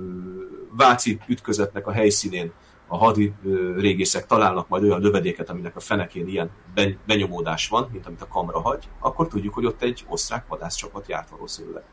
[0.76, 2.52] váci ütközetnek a helyszínén
[2.88, 3.32] a hadi
[3.76, 6.50] régészek találnak majd olyan lövedéket, aminek a fenekén ilyen
[7.06, 11.30] benyomódás van, mint amit a kamra hagy, akkor tudjuk, hogy ott egy osztrák vadászcsapat járt
[11.30, 11.84] valószínűleg.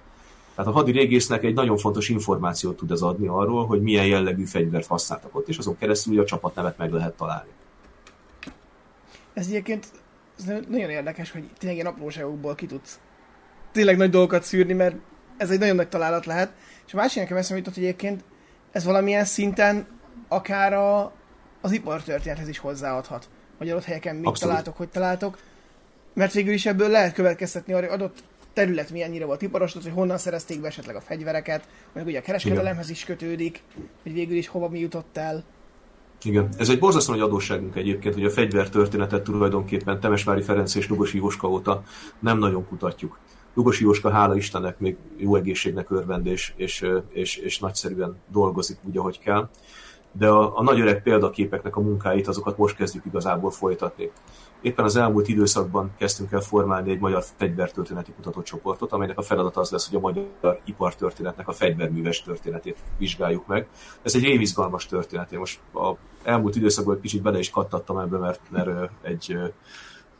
[0.55, 4.45] Tehát a hadi régésznek egy nagyon fontos információt tud ez adni arról, hogy milyen jellegű
[4.45, 7.49] fegyvert használtak ott, és azon keresztül a csapatnevet meg lehet találni.
[9.33, 9.87] Ez egyébként
[10.37, 12.99] ez nagyon érdekes, hogy tényleg ilyen apróságokból ki tudsz
[13.73, 14.95] tényleg nagy dolgokat szűrni, mert
[15.37, 16.51] ez egy nagyon nagy találat lehet.
[16.85, 18.23] És a másik nekem eszembe jutott, hogy egyébként
[18.71, 19.87] ez valamilyen szinten
[20.27, 21.11] akár a,
[21.61, 23.27] az ipartörténethez is hozzáadhat.
[23.57, 24.49] Hogy adott helyeken mit Abszolút.
[24.49, 25.37] találtok, hogy találtok.
[26.13, 30.17] Mert végül is ebből lehet következtetni arra, hogy adott terület milyennyire volt iparosodott, hogy honnan
[30.17, 33.61] szerezték be esetleg a fegyvereket, meg ugye a kereskedelemhez is kötődik,
[34.03, 35.43] hogy végül is hova mi jutott el.
[36.23, 41.17] Igen, ez egy borzasztó nagy adósságunk egyébként, hogy a fegyvertörténetet tulajdonképpen Temesvári Ferenc és Lugosi
[41.17, 41.83] Jóska óta
[42.19, 43.19] nem nagyon kutatjuk.
[43.53, 49.19] Lugosi Jóska, hála Istennek, még jó egészségnek örvendés, és, és, és nagyszerűen dolgozik úgy, ahogy
[49.19, 49.49] kell.
[50.15, 54.12] De a, a nagy öreg példaképeknek a munkáit, azokat most kezdjük igazából folytatni.
[54.62, 59.71] Éppen az elmúlt időszakban kezdtünk el formálni egy magyar fegyvertörténeti kutatócsoportot, amelynek a feladat az
[59.71, 63.67] lesz, hogy a magyar ipartörténetnek a fegyverműves történetét vizsgáljuk meg.
[64.02, 65.32] Ez egy rémizgalmas történet.
[65.32, 69.38] Én most a elmúlt időszakban egy kicsit bele is kattattam ebbe, mert, mert egy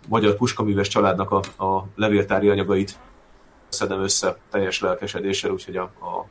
[0.08, 3.00] magyar puskaműves családnak a, a levéltári anyagait
[3.70, 6.26] szedem össze teljes lelkesedéssel, úgyhogy a, a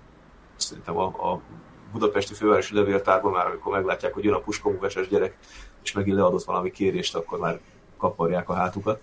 [0.56, 1.40] szerintem a, a
[1.92, 5.36] budapesti fővárosi levéltárban már, amikor meglátják, hogy jön a puskaműveses gyerek,
[5.82, 7.60] és megint leadott valami kérést, akkor már
[7.98, 9.00] kaparják a hátukat.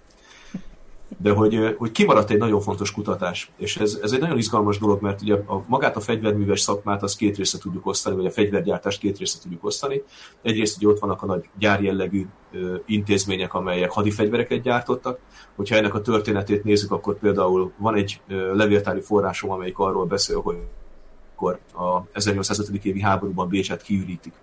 [1.17, 5.01] de hogy, hogy kimaradt egy nagyon fontos kutatás, és ez, ez egy nagyon izgalmas dolog,
[5.01, 8.99] mert ugye a, magát a fegyverműves szakmát az két részre tudjuk osztani, vagy a fegyvergyártást
[8.99, 10.03] két részre tudjuk osztani.
[10.41, 15.19] Egyrészt ugye ott vannak a nagy gyárjellegű ö, intézmények, amelyek hadifegyvereket gyártottak.
[15.55, 20.41] Hogyha ennek a történetét nézzük, akkor például van egy ö, levéltári forrásom, amelyik arról beszél,
[20.41, 20.57] hogy
[21.39, 22.85] akkor a 1805.
[22.85, 24.33] évi háborúban Bécset kiürítik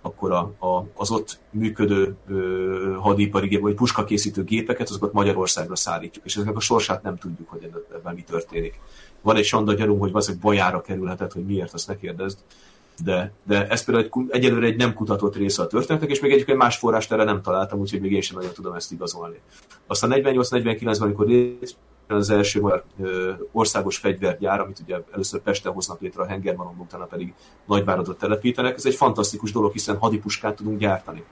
[0.00, 6.34] akkor a, a, az ott működő ö, hadipari vagy puskakészítő gépeket, azokat Magyarországra szállítjuk, és
[6.34, 8.80] ezeknek a sorsát nem tudjuk, hogy ebben mi történik.
[9.22, 12.38] Van egy sanda gyanúm, hogy valószínűleg bajára kerülhetett, hogy miért, azt ne kérdezd,
[13.04, 16.58] de, de ez például egy, egyelőre egy nem kutatott része a történetnek, és még egyébként
[16.58, 19.40] más forrást erre nem találtam, úgyhogy még én sem nagyon tudom ezt igazolni.
[19.86, 21.30] Aztán 48-49-ben, amikor
[22.08, 22.84] az első magyar
[23.52, 27.34] országos fegyvergyár, amit ugye először Pesten hoznak létre a Hengermanon, utána pedig
[27.66, 28.76] Nagyváradot telepítenek.
[28.76, 31.24] Ez egy fantasztikus dolog, hiszen hadipuskát tudunk gyártani.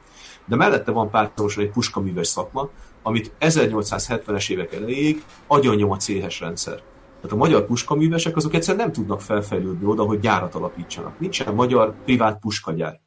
[0.44, 2.68] De mellette van párhuzamosan egy puskaműves szakma,
[3.02, 6.82] amit 1870-es évek elejéig agyonnyom a céhes rendszer.
[7.16, 11.18] Tehát a magyar puskaművesek azok egyszerűen nem tudnak felfejlődni oda, hogy gyárat alapítsanak.
[11.18, 13.00] Nincsen magyar privát puskagyár.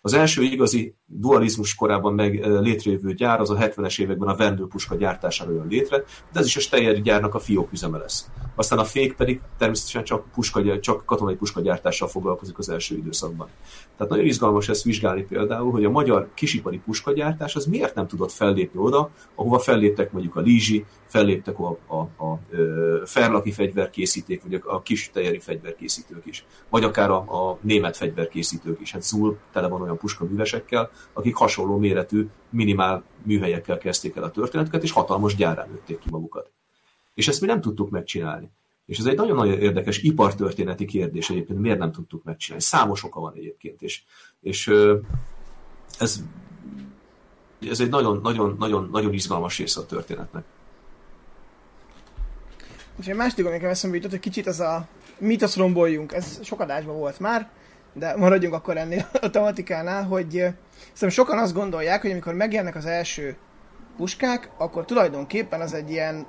[0.00, 5.52] Az első igazi dualizmus korában meg létrejövő gyár az a 70-es években a vendőpuska gyártására
[5.52, 8.28] jön létre, de ez is a Steyer gyárnak a fiók üzeme lesz.
[8.54, 13.48] Aztán a fék pedig természetesen csak, puska, csak katonai puskagyártással foglalkozik az első időszakban.
[13.96, 18.32] Tehát nagyon izgalmas ezt vizsgálni például, hogy a magyar kisipari puskagyártás az miért nem tudott
[18.32, 22.40] fellépni oda, ahova felléptek mondjuk a Lízsi, felléptek a, a, a, a
[23.04, 28.80] ferlaki fegyverkészítők, vagy a, a kis tejeri fegyverkészítők is, vagy akár a, a német fegyverkészítők
[28.80, 28.92] is.
[28.92, 34.82] Hát Zul tele van olyan puskaművesekkel, akik hasonló méretű, minimál műhelyekkel kezdték el a történeteket,
[34.82, 36.50] és hatalmas gyárán nőtték ki magukat.
[37.14, 38.50] És ezt mi nem tudtuk megcsinálni.
[38.86, 42.64] És ez egy nagyon-nagyon érdekes ipartörténeti kérdés egyébként, miért nem tudtuk megcsinálni.
[42.64, 44.02] Számos oka van egyébként, és,
[44.40, 44.72] és
[45.98, 46.22] ez,
[47.60, 50.44] ez egy nagyon-nagyon izgalmas része a történetnek.
[52.98, 56.98] És egy másik, nekem eszembe jutott, hogy kicsit az a mitosz romboljunk, ez sok adásban
[56.98, 57.50] volt már,
[57.92, 62.86] de maradjunk akkor ennél a tematikánál, hogy szerintem sokan azt gondolják, hogy amikor megjelennek az
[62.86, 63.36] első
[63.96, 66.26] puskák, akkor tulajdonképpen az egy ilyen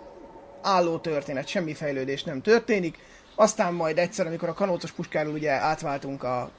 [0.61, 2.97] álló történet, semmi fejlődés nem történik,
[3.35, 6.51] aztán majd egyszer, amikor a kanócos puskáról ugye átváltunk a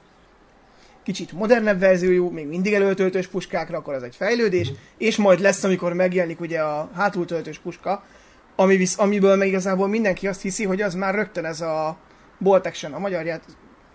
[1.03, 5.93] kicsit modernebb verziójú, még mindig előtöltős puskákra, akkor az egy fejlődés, és majd lesz, amikor
[5.93, 8.03] megjelenik ugye a hátultöltős puska,
[8.55, 11.97] ami visz, amiből meg igazából mindenki azt hiszi, hogy az már rögtön ez a
[12.37, 13.23] Bolt Action, a magyar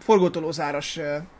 [0.08, 0.98] ját, forgótolózáros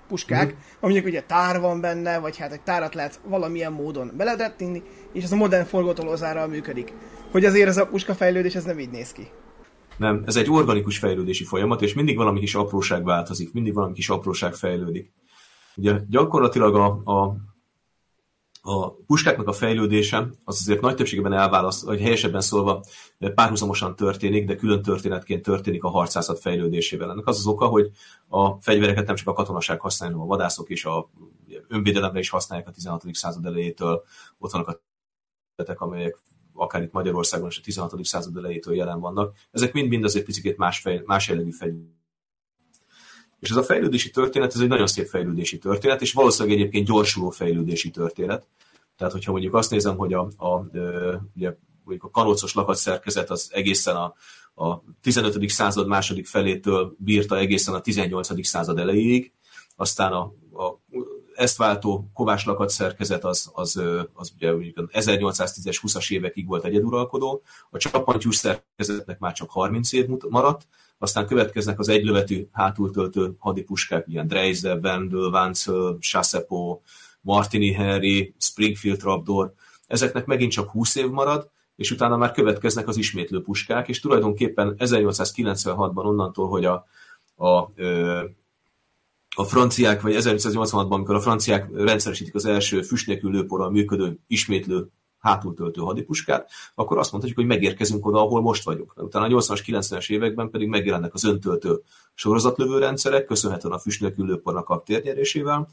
[0.08, 0.58] puskák, mm.
[0.80, 5.32] aminek ugye tár van benne, vagy hát egy tárat lehet valamilyen módon beletetni, és ez
[5.32, 6.92] a modern forgótolózárral működik.
[7.30, 9.28] Hogy azért ez a puska fejlődés, ez nem így néz ki.
[9.96, 14.08] Nem, ez egy organikus fejlődési folyamat, és mindig valami kis apróság változik, mindig valami kis
[14.08, 15.12] apróság fejlődik.
[15.76, 17.36] Ugye gyakorlatilag a, a
[18.68, 22.84] a puskáknak a fejlődése az azért nagy többségben elválaszt, vagy helyesebben szólva
[23.34, 27.10] párhuzamosan történik, de külön történetként történik a harcászat fejlődésével.
[27.10, 27.90] Ennek az az oka, hogy
[28.28, 31.10] a fegyvereket nem csak a katonaság használja, hanem a vadászok is a
[31.68, 33.02] önvédelemre is használják a 16.
[33.12, 34.04] század elejétől.
[34.38, 34.80] Ott vannak a
[35.56, 36.18] területek, amelyek
[36.54, 38.04] akár itt Magyarországon is a 16.
[38.04, 39.36] század elejétől jelen vannak.
[39.50, 41.97] Ezek mind-mind azért picit más, fej, más jellegű fegyverek
[43.40, 47.30] és ez a fejlődési történet, ez egy nagyon szép fejlődési történet, és valószínűleg egyébként gyorsuló
[47.30, 48.46] fejlődési történet.
[48.96, 50.66] Tehát, hogyha mondjuk azt nézem, hogy a, a,
[51.36, 54.14] ugye, mondjuk a kanócos lakatszerkezet az egészen a,
[54.64, 55.48] a 15.
[55.48, 58.46] század második felétől bírta egészen a 18.
[58.46, 59.32] század elejéig,
[59.76, 60.20] aztán a,
[60.52, 60.80] a
[61.34, 64.52] ezt váltó Kovács lakat szerkezet az, az, az ugye
[64.92, 70.66] 1810-es, 20-as évekig volt egyeduralkodó, a csapantyús szerkezetnek már csak 30 év maradt,
[70.98, 76.80] aztán következnek az egylövetű hátultöltő hadipuskák, ilyen Dreiser, Wendel, Wanzel, Chassepo,
[77.20, 79.52] Martini Henry, Springfield Raptor,
[79.86, 84.74] ezeknek megint csak 20 év marad, és utána már következnek az ismétlő puskák, és tulajdonképpen
[84.78, 86.86] 1896-ban onnantól, hogy a,
[87.36, 87.46] a,
[89.36, 94.88] a franciák, vagy 1886-ban, amikor a franciák rendszeresítik az első füst nélkül lőporral működő ismétlő
[95.28, 98.92] hátultöltő hadipuskát, akkor azt mondhatjuk, hogy megérkezünk oda, ahol most vagyunk.
[98.96, 101.82] Utána a 80-as, 90-es években pedig megjelennek az öntöltő
[102.14, 105.68] sorozatlövő rendszerek, köszönhetően a füst nélkül lőpornak a térnyerésével,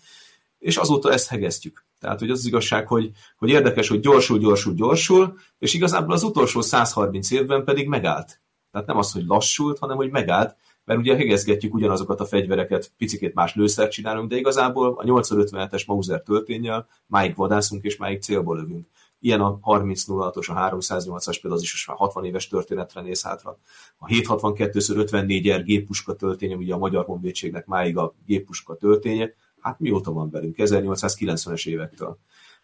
[0.59, 1.85] és azóta ezt hegesztjük.
[1.99, 6.23] Tehát, hogy az, az igazság, hogy, hogy érdekes, hogy gyorsul, gyorsul, gyorsul, és igazából az
[6.23, 8.39] utolsó 130 évben pedig megállt.
[8.71, 13.33] Tehát nem az, hogy lassult, hanem hogy megállt, mert ugye hegezgetjük ugyanazokat a fegyvereket, picikét
[13.33, 18.87] más lőszert csinálunk, de igazából a 857-es Mauser töltényel máig vadászunk és máig célba lövünk.
[19.25, 23.57] Ilyen a 3006-os, a 308-as, például az is már 60 éves történetre néz hátra.
[23.97, 30.29] A 762x54-er géppuska tölténye, ugye a Magyar Honvédségnek máig a géppuska tölténye, hát mióta van
[30.29, 30.55] velünk?
[30.57, 32.17] 1890-es évektől.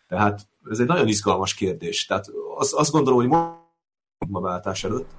[0.08, 2.06] Tehát ez egy nagyon izgalmas kérdés.
[2.06, 5.10] Tehát az, azt gondolom, hogy váltás előtt,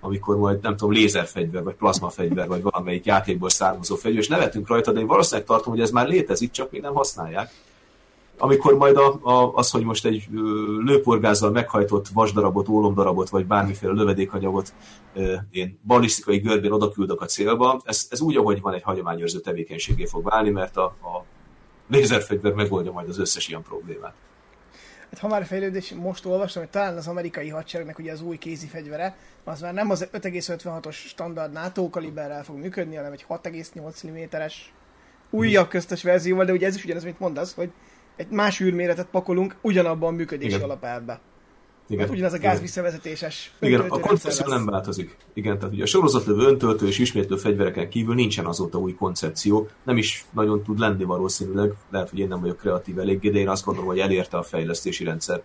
[0.00, 4.92] amikor majd nem tudom, lézerfegyver, vagy plazmafegyver, vagy valamelyik játékból származó fegyver, és nevetünk rajta,
[4.92, 7.50] de én valószínűleg tartom, hogy ez már létezik, csak még nem használják.
[8.38, 10.28] Amikor majd a, a, az, hogy most egy
[10.78, 14.74] lőporgázzal meghajtott vasdarabot, ólomdarabot, vagy bármiféle lövedékanyagot
[15.50, 20.24] én balisztikai görbén odaküldök a célba, ez, ez úgy, ahogy van egy hagyományőrző tevékenységé fog
[20.24, 21.24] válni, mert a, a
[21.88, 24.14] lézerfegyver megoldja majd az összes ilyen problémát.
[25.10, 28.66] Hát ha már fejlődés, most olvastam, hogy talán az amerikai hadseregnek ugye az új kézi
[28.66, 34.72] fegyvere, az már nem az 5,56-os standard NATO kaliberrel fog működni, hanem egy 6,8 mm-es
[35.30, 37.72] újabb köztes verzióval, de ugye ez is ugyanaz, mint mondasz, hogy
[38.16, 41.20] egy más űrméretet pakolunk ugyanabban a működési alapelvbe.
[41.86, 42.04] Igen.
[42.04, 43.52] Hát ugyanaz a gáz visszavezetéses.
[43.60, 45.16] Igen, a koncepció nem változik.
[45.32, 49.96] Igen, tehát ugye a sorozatlövő öntöltő és ismétlő fegyvereken kívül nincsen azóta új koncepció, nem
[49.96, 53.64] is nagyon tud lenni valószínűleg, lehet, hogy én nem vagyok kreatív eléggé, de én azt
[53.64, 55.42] gondolom, hogy elérte a fejlesztési rendszer.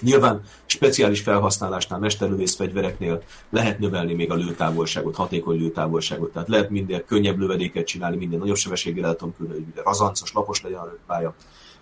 [0.00, 7.04] Nyilván speciális felhasználásnál, mesterlövész fegyvereknél lehet növelni még a lőtávolságot, hatékony lőtávolságot, tehát lehet minden
[7.06, 11.34] könnyebb lövedéket csinálni, minden nagyobb sebességgel el tudom küldeni, hogy razancos, lapos legyen a lőpálya,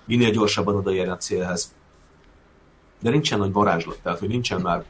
[0.05, 1.75] minél gyorsabban odaérni a célhez,
[3.01, 4.85] de nincsen nagy varázslat, tehát hogy nincsen már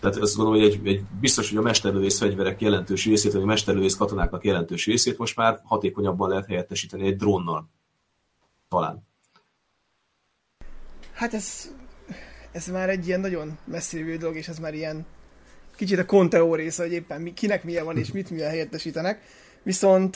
[0.00, 3.46] tehát azt gondolom, hogy egy, egy biztos, hogy a mesterlövész fegyverek jelentős részét, vagy a
[3.46, 7.68] mesterlövész katonáknak jelentős részét most már hatékonyabban lehet helyettesíteni egy drónnal.
[8.68, 9.06] Talán.
[11.12, 11.74] Hát ez,
[12.52, 15.06] ez már egy ilyen nagyon messzire dolog, és ez már ilyen
[15.76, 19.20] kicsit a konteó része, hogy éppen kinek milyen van, és mit milyen helyettesítenek.
[19.62, 20.14] Viszont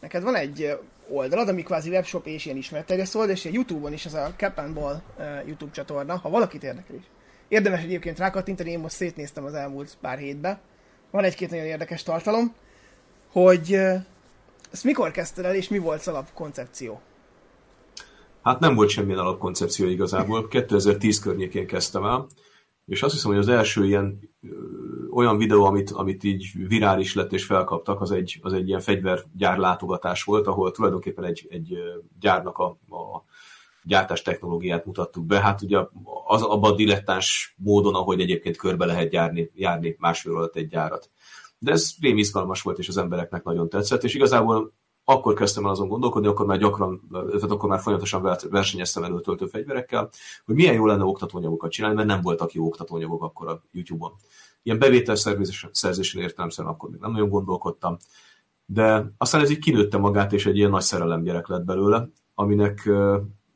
[0.00, 4.14] neked van egy oldalad, ami kvázi webshop és ilyen ismerterjesztő oldal, és Youtube-on is ez
[4.14, 5.02] a Cap and Ball
[5.46, 7.04] YouTube csatorna, ha valakit érdekel is.
[7.48, 10.58] Érdemes egyébként rákattintani, én most szétnéztem az elmúlt pár hétben.
[11.10, 12.54] Van egy-két nagyon érdekes tartalom,
[13.32, 13.74] hogy
[14.72, 17.00] ezt mikor kezdted el, és mi volt az alapkoncepció?
[18.42, 20.48] Hát nem volt semmilyen alapkoncepció igazából.
[20.48, 22.26] 2010 környékén kezdtem el,
[22.86, 24.30] és azt hiszem, hogy az első ilyen
[25.10, 29.58] olyan videó, amit, amit így virális lett és felkaptak, az egy, az egy ilyen fegyvergyár
[29.58, 31.78] látogatás volt, ahol tulajdonképpen egy, egy
[32.20, 33.24] gyárnak a, a
[33.84, 35.40] gyártás technológiát mutattuk be.
[35.40, 35.78] Hát ugye
[36.26, 41.10] az, abban dilettáns módon, ahogy egyébként körbe lehet járni, járni másfél alatt egy gyárat.
[41.58, 44.72] De ez rém izgalmas volt, és az embereknek nagyon tetszett, és igazából
[45.12, 50.10] akkor kezdtem el azon gondolkodni, akkor már gyakran, tehát akkor már folyamatosan versenyeztem előtöltő fegyverekkel,
[50.44, 54.12] hogy milyen jó lenne oktatóanyagokat csinálni, mert nem voltak jó oktatóanyagok akkor a YouTube-on.
[54.62, 55.16] Ilyen bevétel
[55.72, 57.96] szerzésen értelemszerűen akkor még nem nagyon gondolkodtam,
[58.66, 62.90] de aztán ez így kinőtte magát, és egy ilyen nagy szerelem gyerek lett belőle, aminek,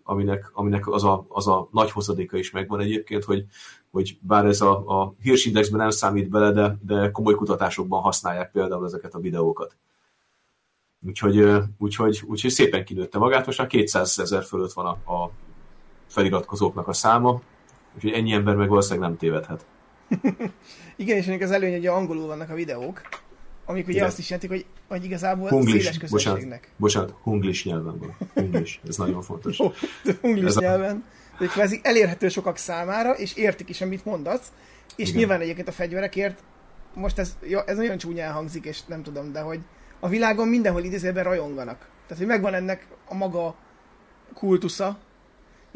[0.02, 3.44] aminek, aminek az, a, az a nagy hozadéka is megvan egyébként, hogy,
[3.90, 8.84] hogy bár ez a, a hírsindexben nem számít bele, de, de komoly kutatásokban használják például
[8.84, 9.76] ezeket a videókat.
[11.06, 15.30] Úgyhogy, úgyhogy, úgyhogy szépen kinőtte magát, most már 200 ezer fölött van a, a
[16.06, 17.40] feliratkozóknak a száma,
[17.94, 19.64] úgyhogy ennyi ember meg valószínűleg nem tévedhet.
[20.96, 23.00] Igen, és ennek az előny, hogy angolul vannak a videók,
[23.64, 24.06] amik ugye Igen.
[24.06, 26.70] azt is jelentik, hogy, hogy igazából Hunglish, széles közönségnek.
[26.76, 28.16] Bocsánat, bocsánat, hunglis nyelven van.
[28.34, 29.58] Hunglis, ez nagyon fontos.
[29.58, 29.72] Jó,
[30.20, 31.04] hunglis ez nyelven.
[31.32, 31.38] A...
[31.38, 34.52] De kvázi elérhető sokak számára, és értik is, amit mondasz,
[34.96, 35.18] és Igen.
[35.18, 36.42] nyilván egyébként a fegyverekért,
[36.94, 39.60] most ez, ja, ez nagyon csúnyán hangzik, és nem tudom, de hogy
[40.00, 41.78] a világon mindenhol idézőben rajonganak.
[41.78, 43.54] Tehát, hogy megvan ennek a maga
[44.34, 44.98] kultusza,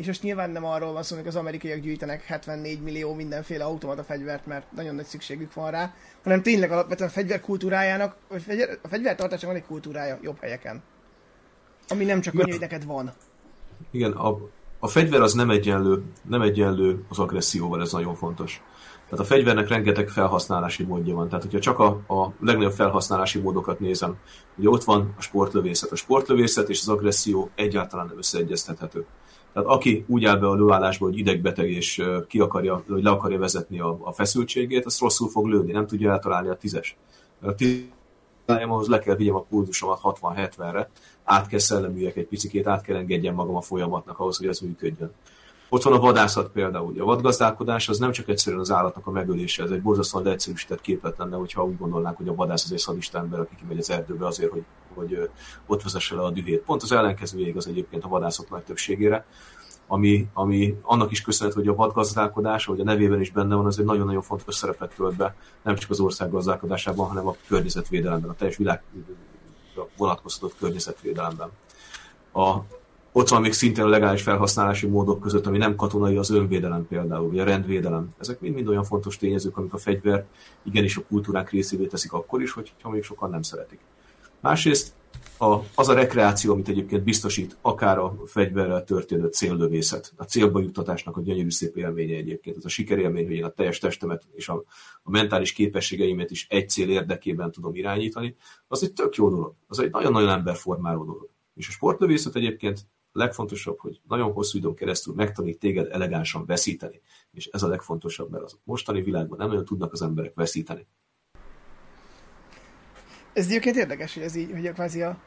[0.00, 4.04] és most nyilván nem arról van szó, hogy az amerikaiak gyűjtenek 74 millió mindenféle automata
[4.04, 8.88] fegyvert, mert nagyon nagy szükségük van rá, hanem tényleg alapvetően a fegyverkultúrájának, vagy fegyver, a
[8.88, 10.83] fegyvertartásnak van egy kultúrája jobb helyeken.
[11.88, 13.12] Ami nem csak annyi, neked van.
[13.90, 14.38] Igen, a,
[14.78, 18.62] a fegyver az nem egyenlő, nem egyenlő az agresszióval, ez nagyon fontos.
[19.11, 21.29] Tehát a fegyvernek rengeteg felhasználási módja van.
[21.29, 24.16] Tehát, hogyha csak a, a legnagyobb felhasználási módokat nézem,
[24.57, 25.90] ugye ott van a sportlövészet.
[25.90, 29.07] A sportlövészet és az agresszió egyáltalán nem összeegyeztethető.
[29.53, 33.38] Tehát aki úgy áll be a lőállásba, hogy idegbeteg és ki akarja, vagy le akarja
[33.38, 36.96] vezetni a, a feszültségét, az rosszul fog lőni, nem tudja eltalálni a tízes.
[37.42, 37.88] A tízes
[38.46, 40.90] ahhoz le kell vigyem a pulzusomat 60-70-re,
[41.25, 45.12] át kell szellemüljek egy picikét, át kell engedjem magam a folyamatnak ahhoz, hogy ez működjön.
[45.72, 47.00] Ott van a vadászat például.
[47.00, 51.18] A vadgazdálkodás az nem csak egyszerűen az állatnak a megölése, ez egy borzasztóan leegyszerűsített képlet
[51.18, 54.27] lenne, hogyha úgy gondolnánk, hogy a vadász az egy szadista ember, aki kimegy az erdőbe
[54.27, 54.64] azért, hogy,
[54.94, 55.31] hogy
[55.66, 56.60] ott vezesse le a dühét.
[56.60, 59.27] Pont az ellenkezője igaz egyébként a vadászok nagy többségére,
[59.87, 63.79] ami, ami annak is köszönhető, hogy a vadgazdálkodás, ahogy a nevében is benne van, az
[63.79, 68.35] egy nagyon-nagyon fontos szerepet tölt be, nem csak az ország gazdálkodásában, hanem a környezetvédelemben, a
[68.35, 68.83] teljes világ
[69.96, 71.50] vonatkoztatott környezetvédelemben.
[72.33, 72.58] A
[73.13, 77.29] ott van még szintén a legális felhasználási módok között, ami nem katonai, az önvédelem például,
[77.29, 78.08] vagy a rendvédelem.
[78.19, 80.27] Ezek mind-mind olyan fontos tényezők, amik a fegyver
[80.63, 83.81] igenis a kultúrák részévé teszik akkor is, hogyha még sokan nem szeretik.
[84.40, 84.92] Másrészt
[85.38, 91.17] a, az a rekreáció, amit egyébként biztosít, akár a fegyverrel történő céllövészet, a célba juttatásnak
[91.17, 94.65] a gyönyörű szép élménye egyébként, az a sikerélmény, hogy én a teljes testemet és a,
[95.02, 98.37] a mentális képességeimet is egy cél érdekében tudom irányítani,
[98.69, 101.29] az egy tök jó dolog, az egy nagyon-nagyon emberformáló dolog.
[101.54, 107.00] És a sportlövészet egyébként legfontosabb, hogy nagyon hosszú időn keresztül megtanít téged elegánsan veszíteni.
[107.33, 110.87] És ez a legfontosabb, mert az mostani világban nem nagyon tudnak az emberek veszíteni.
[113.33, 115.19] Ez egyébként érdekes, hogy ez így, hogy kvázi a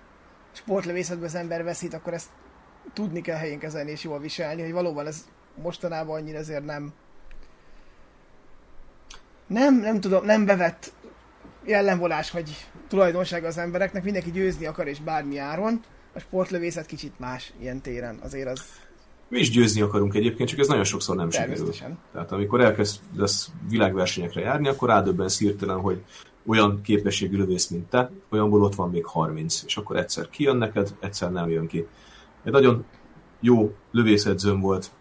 [0.51, 2.29] sportlövészetben az ember veszít, akkor ezt
[2.93, 6.93] tudni kell helyén kezelni és jól viselni, hogy valóban ez mostanában annyira azért nem
[9.47, 10.93] nem, nem tudom, nem bevett
[11.65, 15.81] jellemvolás, vagy tulajdonság az embereknek, mindenki győzni akar és bármi áron.
[16.13, 18.61] A sportlövészet kicsit más ilyen téren, azért az...
[19.27, 21.69] Mi is győzni akarunk egyébként, csak ez nagyon sokszor nem sikerül.
[22.11, 26.03] Tehát amikor elkezdesz világversenyekre járni, akkor rádöbbensz hirtelen, hogy
[26.45, 30.95] olyan képességű lövész, mint te, olyanból ott van még 30, és akkor egyszer kijön neked,
[30.99, 31.87] egyszer nem jön ki.
[32.43, 32.85] Egy nagyon
[33.39, 34.91] jó lövészedzőm volt,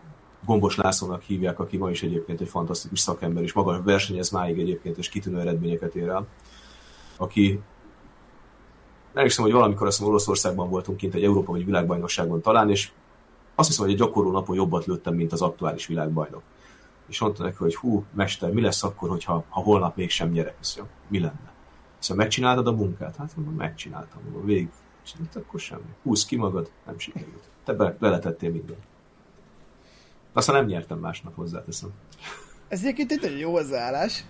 [0.44, 4.98] Gombos Lászlónak hívják, aki ma is egyébként egy fantasztikus szakember, és maga versenyez máig egyébként,
[4.98, 6.26] és kitűnő eredményeket ér el,
[7.16, 7.60] aki
[9.12, 12.90] hiszem, hogy valamikor azt mondom, Oroszországban voltunk kint egy Európa vagy világbajnokságon talán, és
[13.54, 16.42] azt hiszem, hogy egy gyakorló napon jobbat lőttem, mint az aktuális világbajnok
[17.12, 20.54] és mondta neki, hogy hú, mester, mi lesz akkor, hogyha, ha holnap mégsem nyerek?
[20.54, 21.52] Mondja, mi lenne?
[21.98, 23.16] Szóval megcsináltad a munkát?
[23.16, 24.68] Hát mondom, megcsináltam, mondom, végig.
[25.04, 25.82] És mondta, akkor semmi.
[26.02, 27.48] Húsz ki magad, nem sikerült.
[27.64, 28.82] Te be, beletettél mindent.
[30.32, 31.90] Aztán nem nyertem másnap, hozzáteszem.
[32.68, 34.24] Ez egyébként egy jó hozzáállás.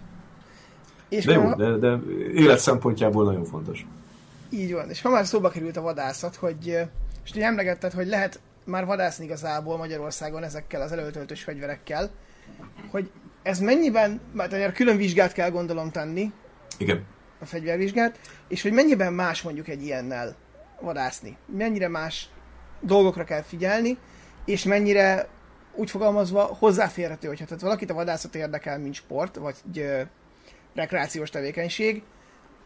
[1.08, 1.54] És de jó, ha...
[1.54, 1.98] de, de
[2.34, 3.86] élet szempontjából nagyon fontos.
[4.52, 6.66] Így van, és ha már szóba került a vadászat, hogy,
[7.24, 12.10] és ugye emlegetted, hogy lehet már vadászni igazából Magyarországon ezekkel az előtöltős fegyverekkel,
[12.90, 13.10] hogy
[13.42, 16.32] ez mennyiben, mert azért külön vizsgát kell gondolom tenni.
[16.78, 17.04] Igen.
[17.40, 20.36] A fegyvervizsgát, és hogy mennyiben más mondjuk egy ilyennel
[20.80, 21.36] vadászni.
[21.46, 22.28] Mennyire más
[22.80, 23.98] dolgokra kell figyelni,
[24.44, 25.28] és mennyire
[25.74, 30.06] úgy fogalmazva hozzáférhető, hogyha tehát valakit a vadászat érdekel, mint sport, vagy egy
[30.74, 32.02] rekreációs tevékenység,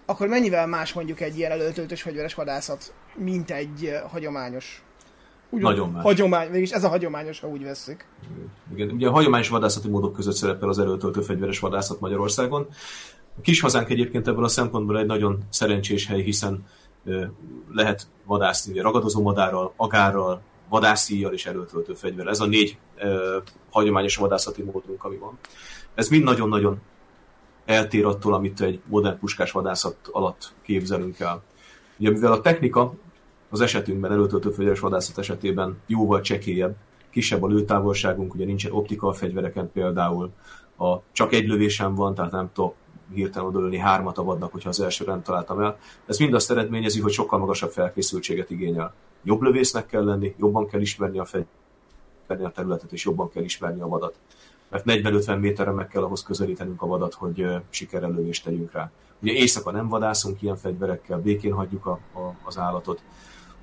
[0.06, 4.84] akkor mennyivel más mondjuk egy ilyen előtöltős fegyveres vadászat, mint egy hagyományos
[5.50, 6.02] úgy Nagyon más.
[6.02, 8.04] Hagyomány, mégis ez a hagyományos, ha úgy veszük.
[8.72, 12.66] Igen, ugye a hagyományos vadászati módok között szerepel az előtöltő fegyveres vadászat Magyarországon.
[13.38, 16.64] A kis hazánk egyébként ebből a szempontból egy nagyon szerencsés hely, hiszen
[17.72, 22.26] lehet vadászni ragadozó madárral, agárral, vadászíjjal és előtöltő fegyver.
[22.26, 23.36] Ez a négy ö,
[23.70, 25.38] hagyományos vadászati módunk, ami van.
[25.94, 26.80] Ez mind nagyon-nagyon
[27.66, 31.42] eltér attól, amit egy modern puskás vadászat alatt képzelünk el.
[31.98, 32.94] Ugye mivel a technika
[33.50, 36.76] az esetünkben előtöltő fegyveres vadászat esetében jóval csekélyebb,
[37.10, 40.30] kisebb a lőtávolságunk, ugye nincsen optika a fegyvereken például,
[40.78, 42.74] a, csak egy lövésem van, tehát nem tudok
[43.14, 45.78] hirtelen odalőni hármat a vadnak, hogyha az első rend találtam el.
[46.06, 48.94] Ez mind azt eredményezi, hogy sokkal magasabb felkészültséget igényel.
[49.22, 53.80] Jobb lövésznek kell lenni, jobban kell ismerni a fegyverni a területet, és jobban kell ismerni
[53.80, 54.18] a vadat.
[54.70, 58.90] Mert 40-50 méterre meg kell ahhoz közelítenünk a vadat, hogy sikerrel lövést tegyünk rá.
[59.22, 63.02] Ugye éjszaka nem vadászunk ilyen fegyverekkel, békén hagyjuk a, a, az állatot.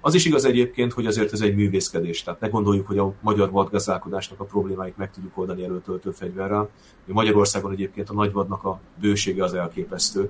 [0.06, 2.24] Az is igaz egyébként, hogy azért ez egy művészkedés.
[2.24, 6.70] Tehát ne gondoljuk, hogy a magyar vadgazdálkodásnak a problémáit meg tudjuk oldani előtöltő fegyverrel.
[7.06, 10.30] Magyarországon egyébként a nagyvadnak a bősége az elképesztő.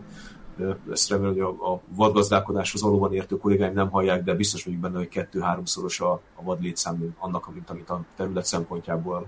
[0.92, 4.98] Ezt remélem, hogy a, a vadgazdálkodáshoz valóban értő kollégáim nem hallják, de biztos vagyok benne,
[4.98, 9.26] hogy kettő-háromszoros a, a vad létszám annak, amit, amit a terület szempontjából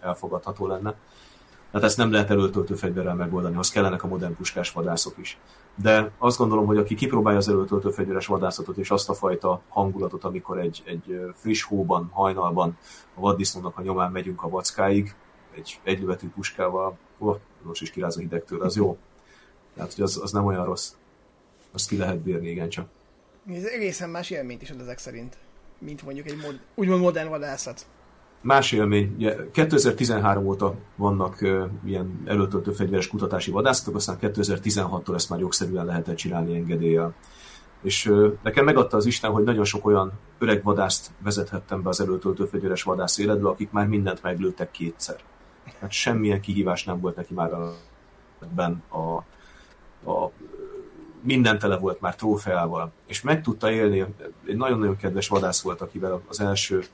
[0.00, 0.94] elfogadható lenne.
[1.70, 5.38] Tehát ezt nem lehet előtöltő fegyverrel megoldani, az kellenek a modern puskás vadászok is
[5.74, 10.24] de azt gondolom, hogy aki kipróbálja az előtöltő fegyveres vadászatot és azt a fajta hangulatot,
[10.24, 12.76] amikor egy, egy friss hóban, hajnalban
[13.14, 15.14] a vaddisznónak a nyomán megyünk a vackáig,
[15.54, 18.98] egy egylövetű puskával, oh, most is kiráz a hidegtől, az jó.
[19.74, 20.92] Tehát, hogy az, az nem olyan rossz.
[21.72, 22.88] Azt ki lehet bírni, igen csak.
[23.48, 25.36] Ez egészen más élményt is ad ezek szerint,
[25.78, 27.86] mint mondjuk egy mod, úgymond modern vadászat.
[28.40, 35.30] Más élmény, ugye 2013 óta vannak uh, ilyen előtöltő fegyveres kutatási vadászatok, aztán 2016-tól ezt
[35.30, 37.14] már jogszerűen lehetett csinálni engedéllyel.
[37.82, 42.00] És uh, nekem megadta az Isten, hogy nagyon sok olyan öreg vadászt vezethettem be az
[42.00, 45.16] előtöltő fegyveres vadász életbe, akik már mindent meglőttek kétszer.
[45.80, 47.50] Hát semmilyen kihívás nem volt neki már
[48.42, 49.24] ebben a,
[50.06, 50.30] a
[51.20, 54.00] minden tele volt már trófeával, és meg tudta élni,
[54.46, 56.84] egy nagyon-nagyon kedves vadász volt, akivel az első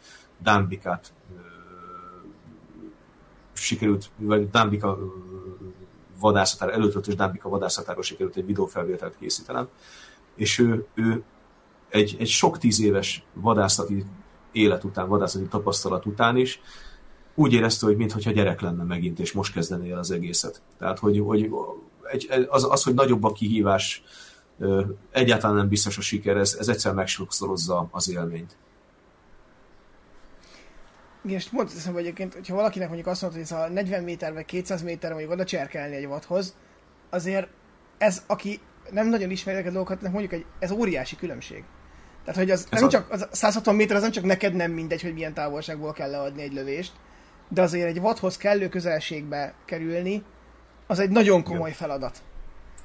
[0.43, 1.13] Dambikát
[3.53, 4.99] sikerült, vagy Dambika
[6.21, 9.69] vadászatára, előtöltős Dambika vadászatáról sikerült egy videófelvételt készítenem,
[10.35, 11.23] és ő, ő
[11.89, 14.05] egy, egy sok tíz éves vadászati
[14.53, 16.61] élet után, vadászati tapasztalat után is
[17.35, 20.63] úgy érezte, hogy mintha gyerek lenne megint, és most kezdené el az egészet.
[20.79, 21.51] Tehát, hogy, hogy
[22.11, 24.03] egy, az, az, hogy nagyobb a kihívás,
[25.11, 28.57] egyáltalán nem biztos a siker, ez, ez egyszer megsokszorozza az élményt.
[31.25, 34.03] Igen, és mondta teszem, hogy egyébként, hogyha valakinek mondjuk azt mondta, hogy ez a 40
[34.03, 36.57] méter vagy 200 méter mondjuk oda cserkelni egy vadhoz,
[37.11, 37.49] azért
[37.99, 41.65] ez, aki nem nagyon ismeri ezeket a dolgokat, mondjuk egy, ez óriási különbség.
[42.25, 42.91] Tehát, hogy az ez nem a...
[42.91, 46.43] csak, az 160 méter az nem csak neked nem mindegy, hogy milyen távolságból kell leadni
[46.43, 46.93] egy lövést,
[47.49, 50.23] de azért egy vadhoz kellő közelségbe kerülni,
[50.89, 51.79] az egy nagyon komoly Igen.
[51.79, 52.23] feladat.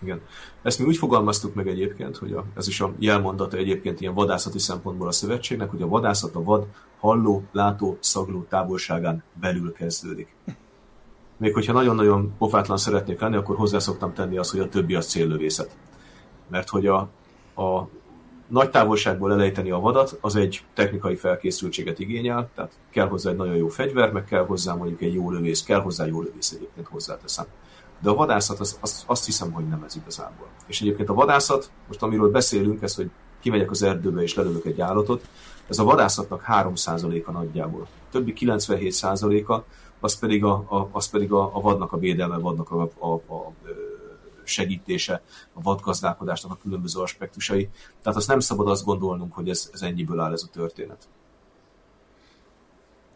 [0.01, 0.21] Igen.
[0.61, 4.59] Ezt mi úgy fogalmaztuk meg egyébként, hogy a, ez is a jelmondata egyébként ilyen vadászati
[4.59, 6.65] szempontból a szövetségnek, hogy a vadászat a vad
[6.99, 10.35] halló, látó, szagló távolságán belül kezdődik.
[11.37, 15.07] Még hogyha nagyon-nagyon pofátlan szeretnék lenni, akkor hozzá szoktam tenni azt, hogy a többi az
[15.07, 15.75] céllövészet.
[16.47, 16.97] Mert hogy a,
[17.55, 17.87] a
[18.47, 23.55] nagy távolságból elejteni a vadat, az egy technikai felkészültséget igényel, tehát kell hozzá egy nagyon
[23.55, 27.45] jó fegyver, meg kell hozzá mondjuk egy jó lövész, kell hozzá jó lövész egyébként hozzáteszem.
[28.03, 30.47] De a vadászat az, az, azt hiszem, hogy nem ez igazából.
[30.65, 34.81] És egyébként a vadászat, most amiről beszélünk, ez, hogy kimegyek az erdőbe és lelövök egy
[34.81, 35.27] állatot,
[35.67, 37.81] ez a vadászatnak 3%-a nagyjából.
[37.81, 39.61] A többi 97%-a
[39.99, 43.51] az pedig a, a, az pedig a, a vadnak a védelme, vadnak a, a, a
[44.43, 45.21] segítése,
[45.53, 47.69] a vadgazdálkodásnak a különböző aspektusai.
[48.01, 51.07] Tehát azt nem szabad azt gondolnunk, hogy ez, ez ennyiből áll ez a történet.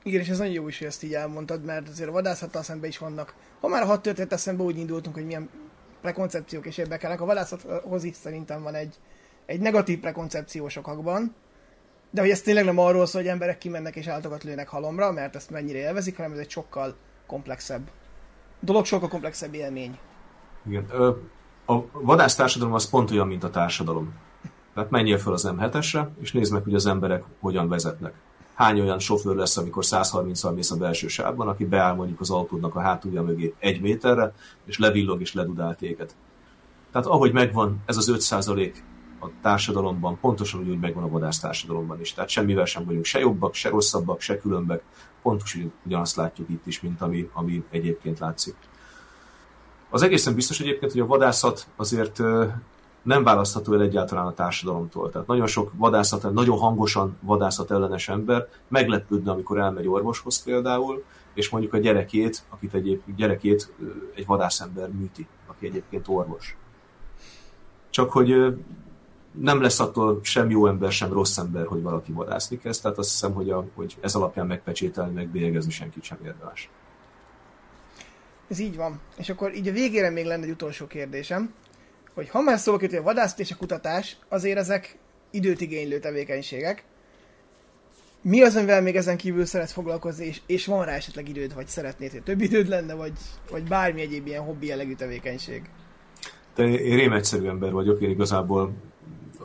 [0.07, 2.89] Igen, és ez nagyon jó is, hogy ezt így elmondtad, mert azért a vadászattal szemben
[2.89, 3.33] is vannak.
[3.59, 5.49] Ha már a hat történet eszembe úgy indultunk, hogy milyen
[6.01, 7.21] prekoncepciók és érdekelnek.
[7.21, 8.95] A vadászathoz is szerintem van egy,
[9.45, 11.35] egy negatív prekoncepció sokakban,
[12.09, 15.35] de hogy ez tényleg nem arról szól, hogy emberek kimennek és állatokat lőnek halomra, mert
[15.35, 16.95] ezt mennyire élvezik, hanem ez egy sokkal
[17.25, 17.89] komplexebb
[18.59, 19.97] dolog, sokkal komplexebb élmény.
[20.69, 20.85] Igen.
[21.65, 24.13] A vadásztársadalom az pont olyan, mint a társadalom.
[24.73, 28.13] Tehát menjél fel az M7-esre, és nézd meg, hogy az emberek hogyan vezetnek.
[28.57, 32.75] Hány olyan sofőr lesz, amikor 130-al mész a belső sávban, aki beáll mondjuk az autódnak
[32.75, 34.33] a hátulja mögé egy méterre,
[34.65, 36.15] és levillog és ledudál téged.
[36.91, 38.73] Tehát ahogy megvan ez az 5%
[39.19, 42.13] a társadalomban, pontosan úgy, úgy megvan a vadász társadalomban is.
[42.13, 44.83] Tehát semmivel sem vagyunk se jobbak, se rosszabbak, se különbek.
[45.21, 48.55] Pontosan ugyanazt látjuk itt is, mint ami, ami egyébként látszik.
[49.89, 52.21] Az egészen biztos egyébként, hogy a vadászat azért
[53.07, 55.09] nem választható el egyáltalán a társadalomtól.
[55.09, 61.03] Tehát nagyon sok vadászat, nagyon hangosan vadászat ellenes ember meglepődne, amikor elmegy orvoshoz például,
[61.33, 63.73] és mondjuk a gyerekét, akit egyébként gyerekét
[64.15, 66.57] egy vadászember műti, aki egyébként orvos.
[67.89, 68.57] Csak hogy
[69.31, 73.09] nem lesz attól sem jó ember, sem rossz ember, hogy valaki vadászni kezd, tehát azt
[73.09, 76.69] hiszem, hogy, a, hogy ez alapján megpecsételni, megbélyegezni senkit sem érdemes.
[78.47, 78.99] Ez így van.
[79.15, 81.53] És akkor így a végére még lenne egy utolsó kérdésem,
[82.17, 84.97] hogy ha már hogy a vadászat és a kutatás, azért ezek
[85.31, 86.83] időt igénylő tevékenységek.
[88.21, 91.67] Mi az, amivel még ezen kívül szeretsz foglalkozni, és, és van rá esetleg időd, vagy
[91.67, 93.11] szeretnéd, hogy több időd lenne, vagy,
[93.51, 95.69] vagy bármi egyéb ilyen hobbi jellegű tevékenység?
[96.53, 98.73] Te én rém egyszerű ember vagyok, én igazából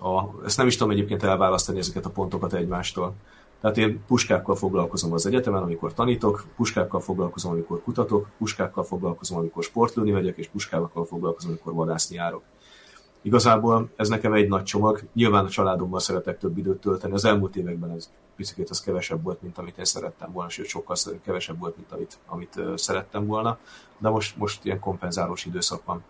[0.00, 3.14] a, ezt nem is tudom egyébként elválasztani ezeket a pontokat egymástól.
[3.60, 9.62] Tehát én puskákkal foglalkozom az egyetemen, amikor tanítok, puskákkal foglalkozom, amikor kutatok, puskákkal foglalkozom, amikor
[9.62, 12.42] sportlőni megyek, és puskákkal foglalkozom, amikor vadászni járok.
[13.22, 15.02] Igazából ez nekem egy nagy csomag.
[15.14, 17.12] Nyilván a családommal szeretek több időt tölteni.
[17.12, 20.96] Az elmúlt években ez picit az kevesebb volt, mint amit én szerettem volna, sőt sokkal
[21.24, 23.58] kevesebb volt, mint amit, amit szerettem volna.
[23.98, 26.02] De most, most ilyen kompenzálós időszak van.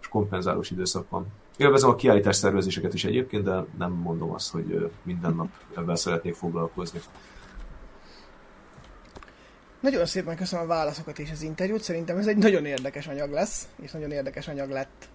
[0.00, 1.26] És kompenzálós időszak van.
[1.56, 6.34] Élvezem a kiállítás szervezéseket is egyébként, de nem mondom azt, hogy minden nap ebben szeretnék
[6.34, 7.00] foglalkozni.
[9.80, 11.82] Nagyon szépen köszönöm a válaszokat és az interjút.
[11.82, 15.08] Szerintem ez egy nagyon érdekes anyag lesz, és nagyon érdekes anyag lett.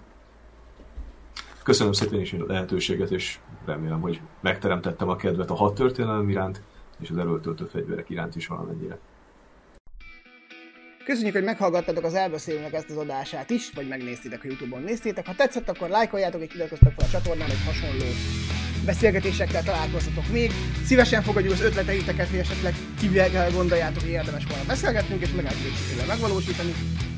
[1.64, 6.62] Köszönöm szépen is a lehetőséget, és remélem, hogy megteremtettem a kedvet a hat történelem iránt,
[7.00, 9.00] és az erőltöltő fegyverek iránt is valamennyire.
[11.06, 15.26] Köszönjük, hogy meghallgattatok az elbeszélőnek ezt az adását is, vagy megnéztétek a Youtube-on néztétek.
[15.26, 18.06] Ha tetszett, akkor lájkoljátok és iratkozzatok fel a csatornán, hogy hasonló
[18.86, 20.52] beszélgetésekkel találkozhatok még.
[20.84, 26.08] Szívesen fogadjuk az ötleteiteket, hogy esetleg kivel gondoljátok, hogy érdemes volna beszélgetnünk, és meg tudjuk
[26.08, 26.74] megvalósítani.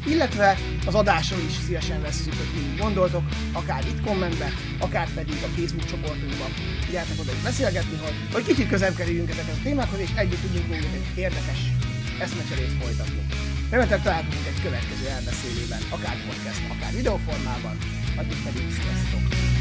[0.05, 4.49] Illetve az adásról is szívesen veszünk, hogy mi gondoltok, akár itt kommentbe,
[4.79, 6.51] akár pedig a Facebook csoportunkban.
[6.91, 10.73] Gyertek oda és beszélgetni, hogy, hogy kicsit közelebb kerüljünk ezekhez a témákhoz, és együtt tudjunk
[10.73, 11.59] egy érdekes
[12.19, 13.21] eszmecserét folytatni.
[13.69, 17.77] Remélem találkozunk egy következő elbeszélőben, akár podcast, akár videóformában,
[18.17, 19.52] addig pedig sziasztok!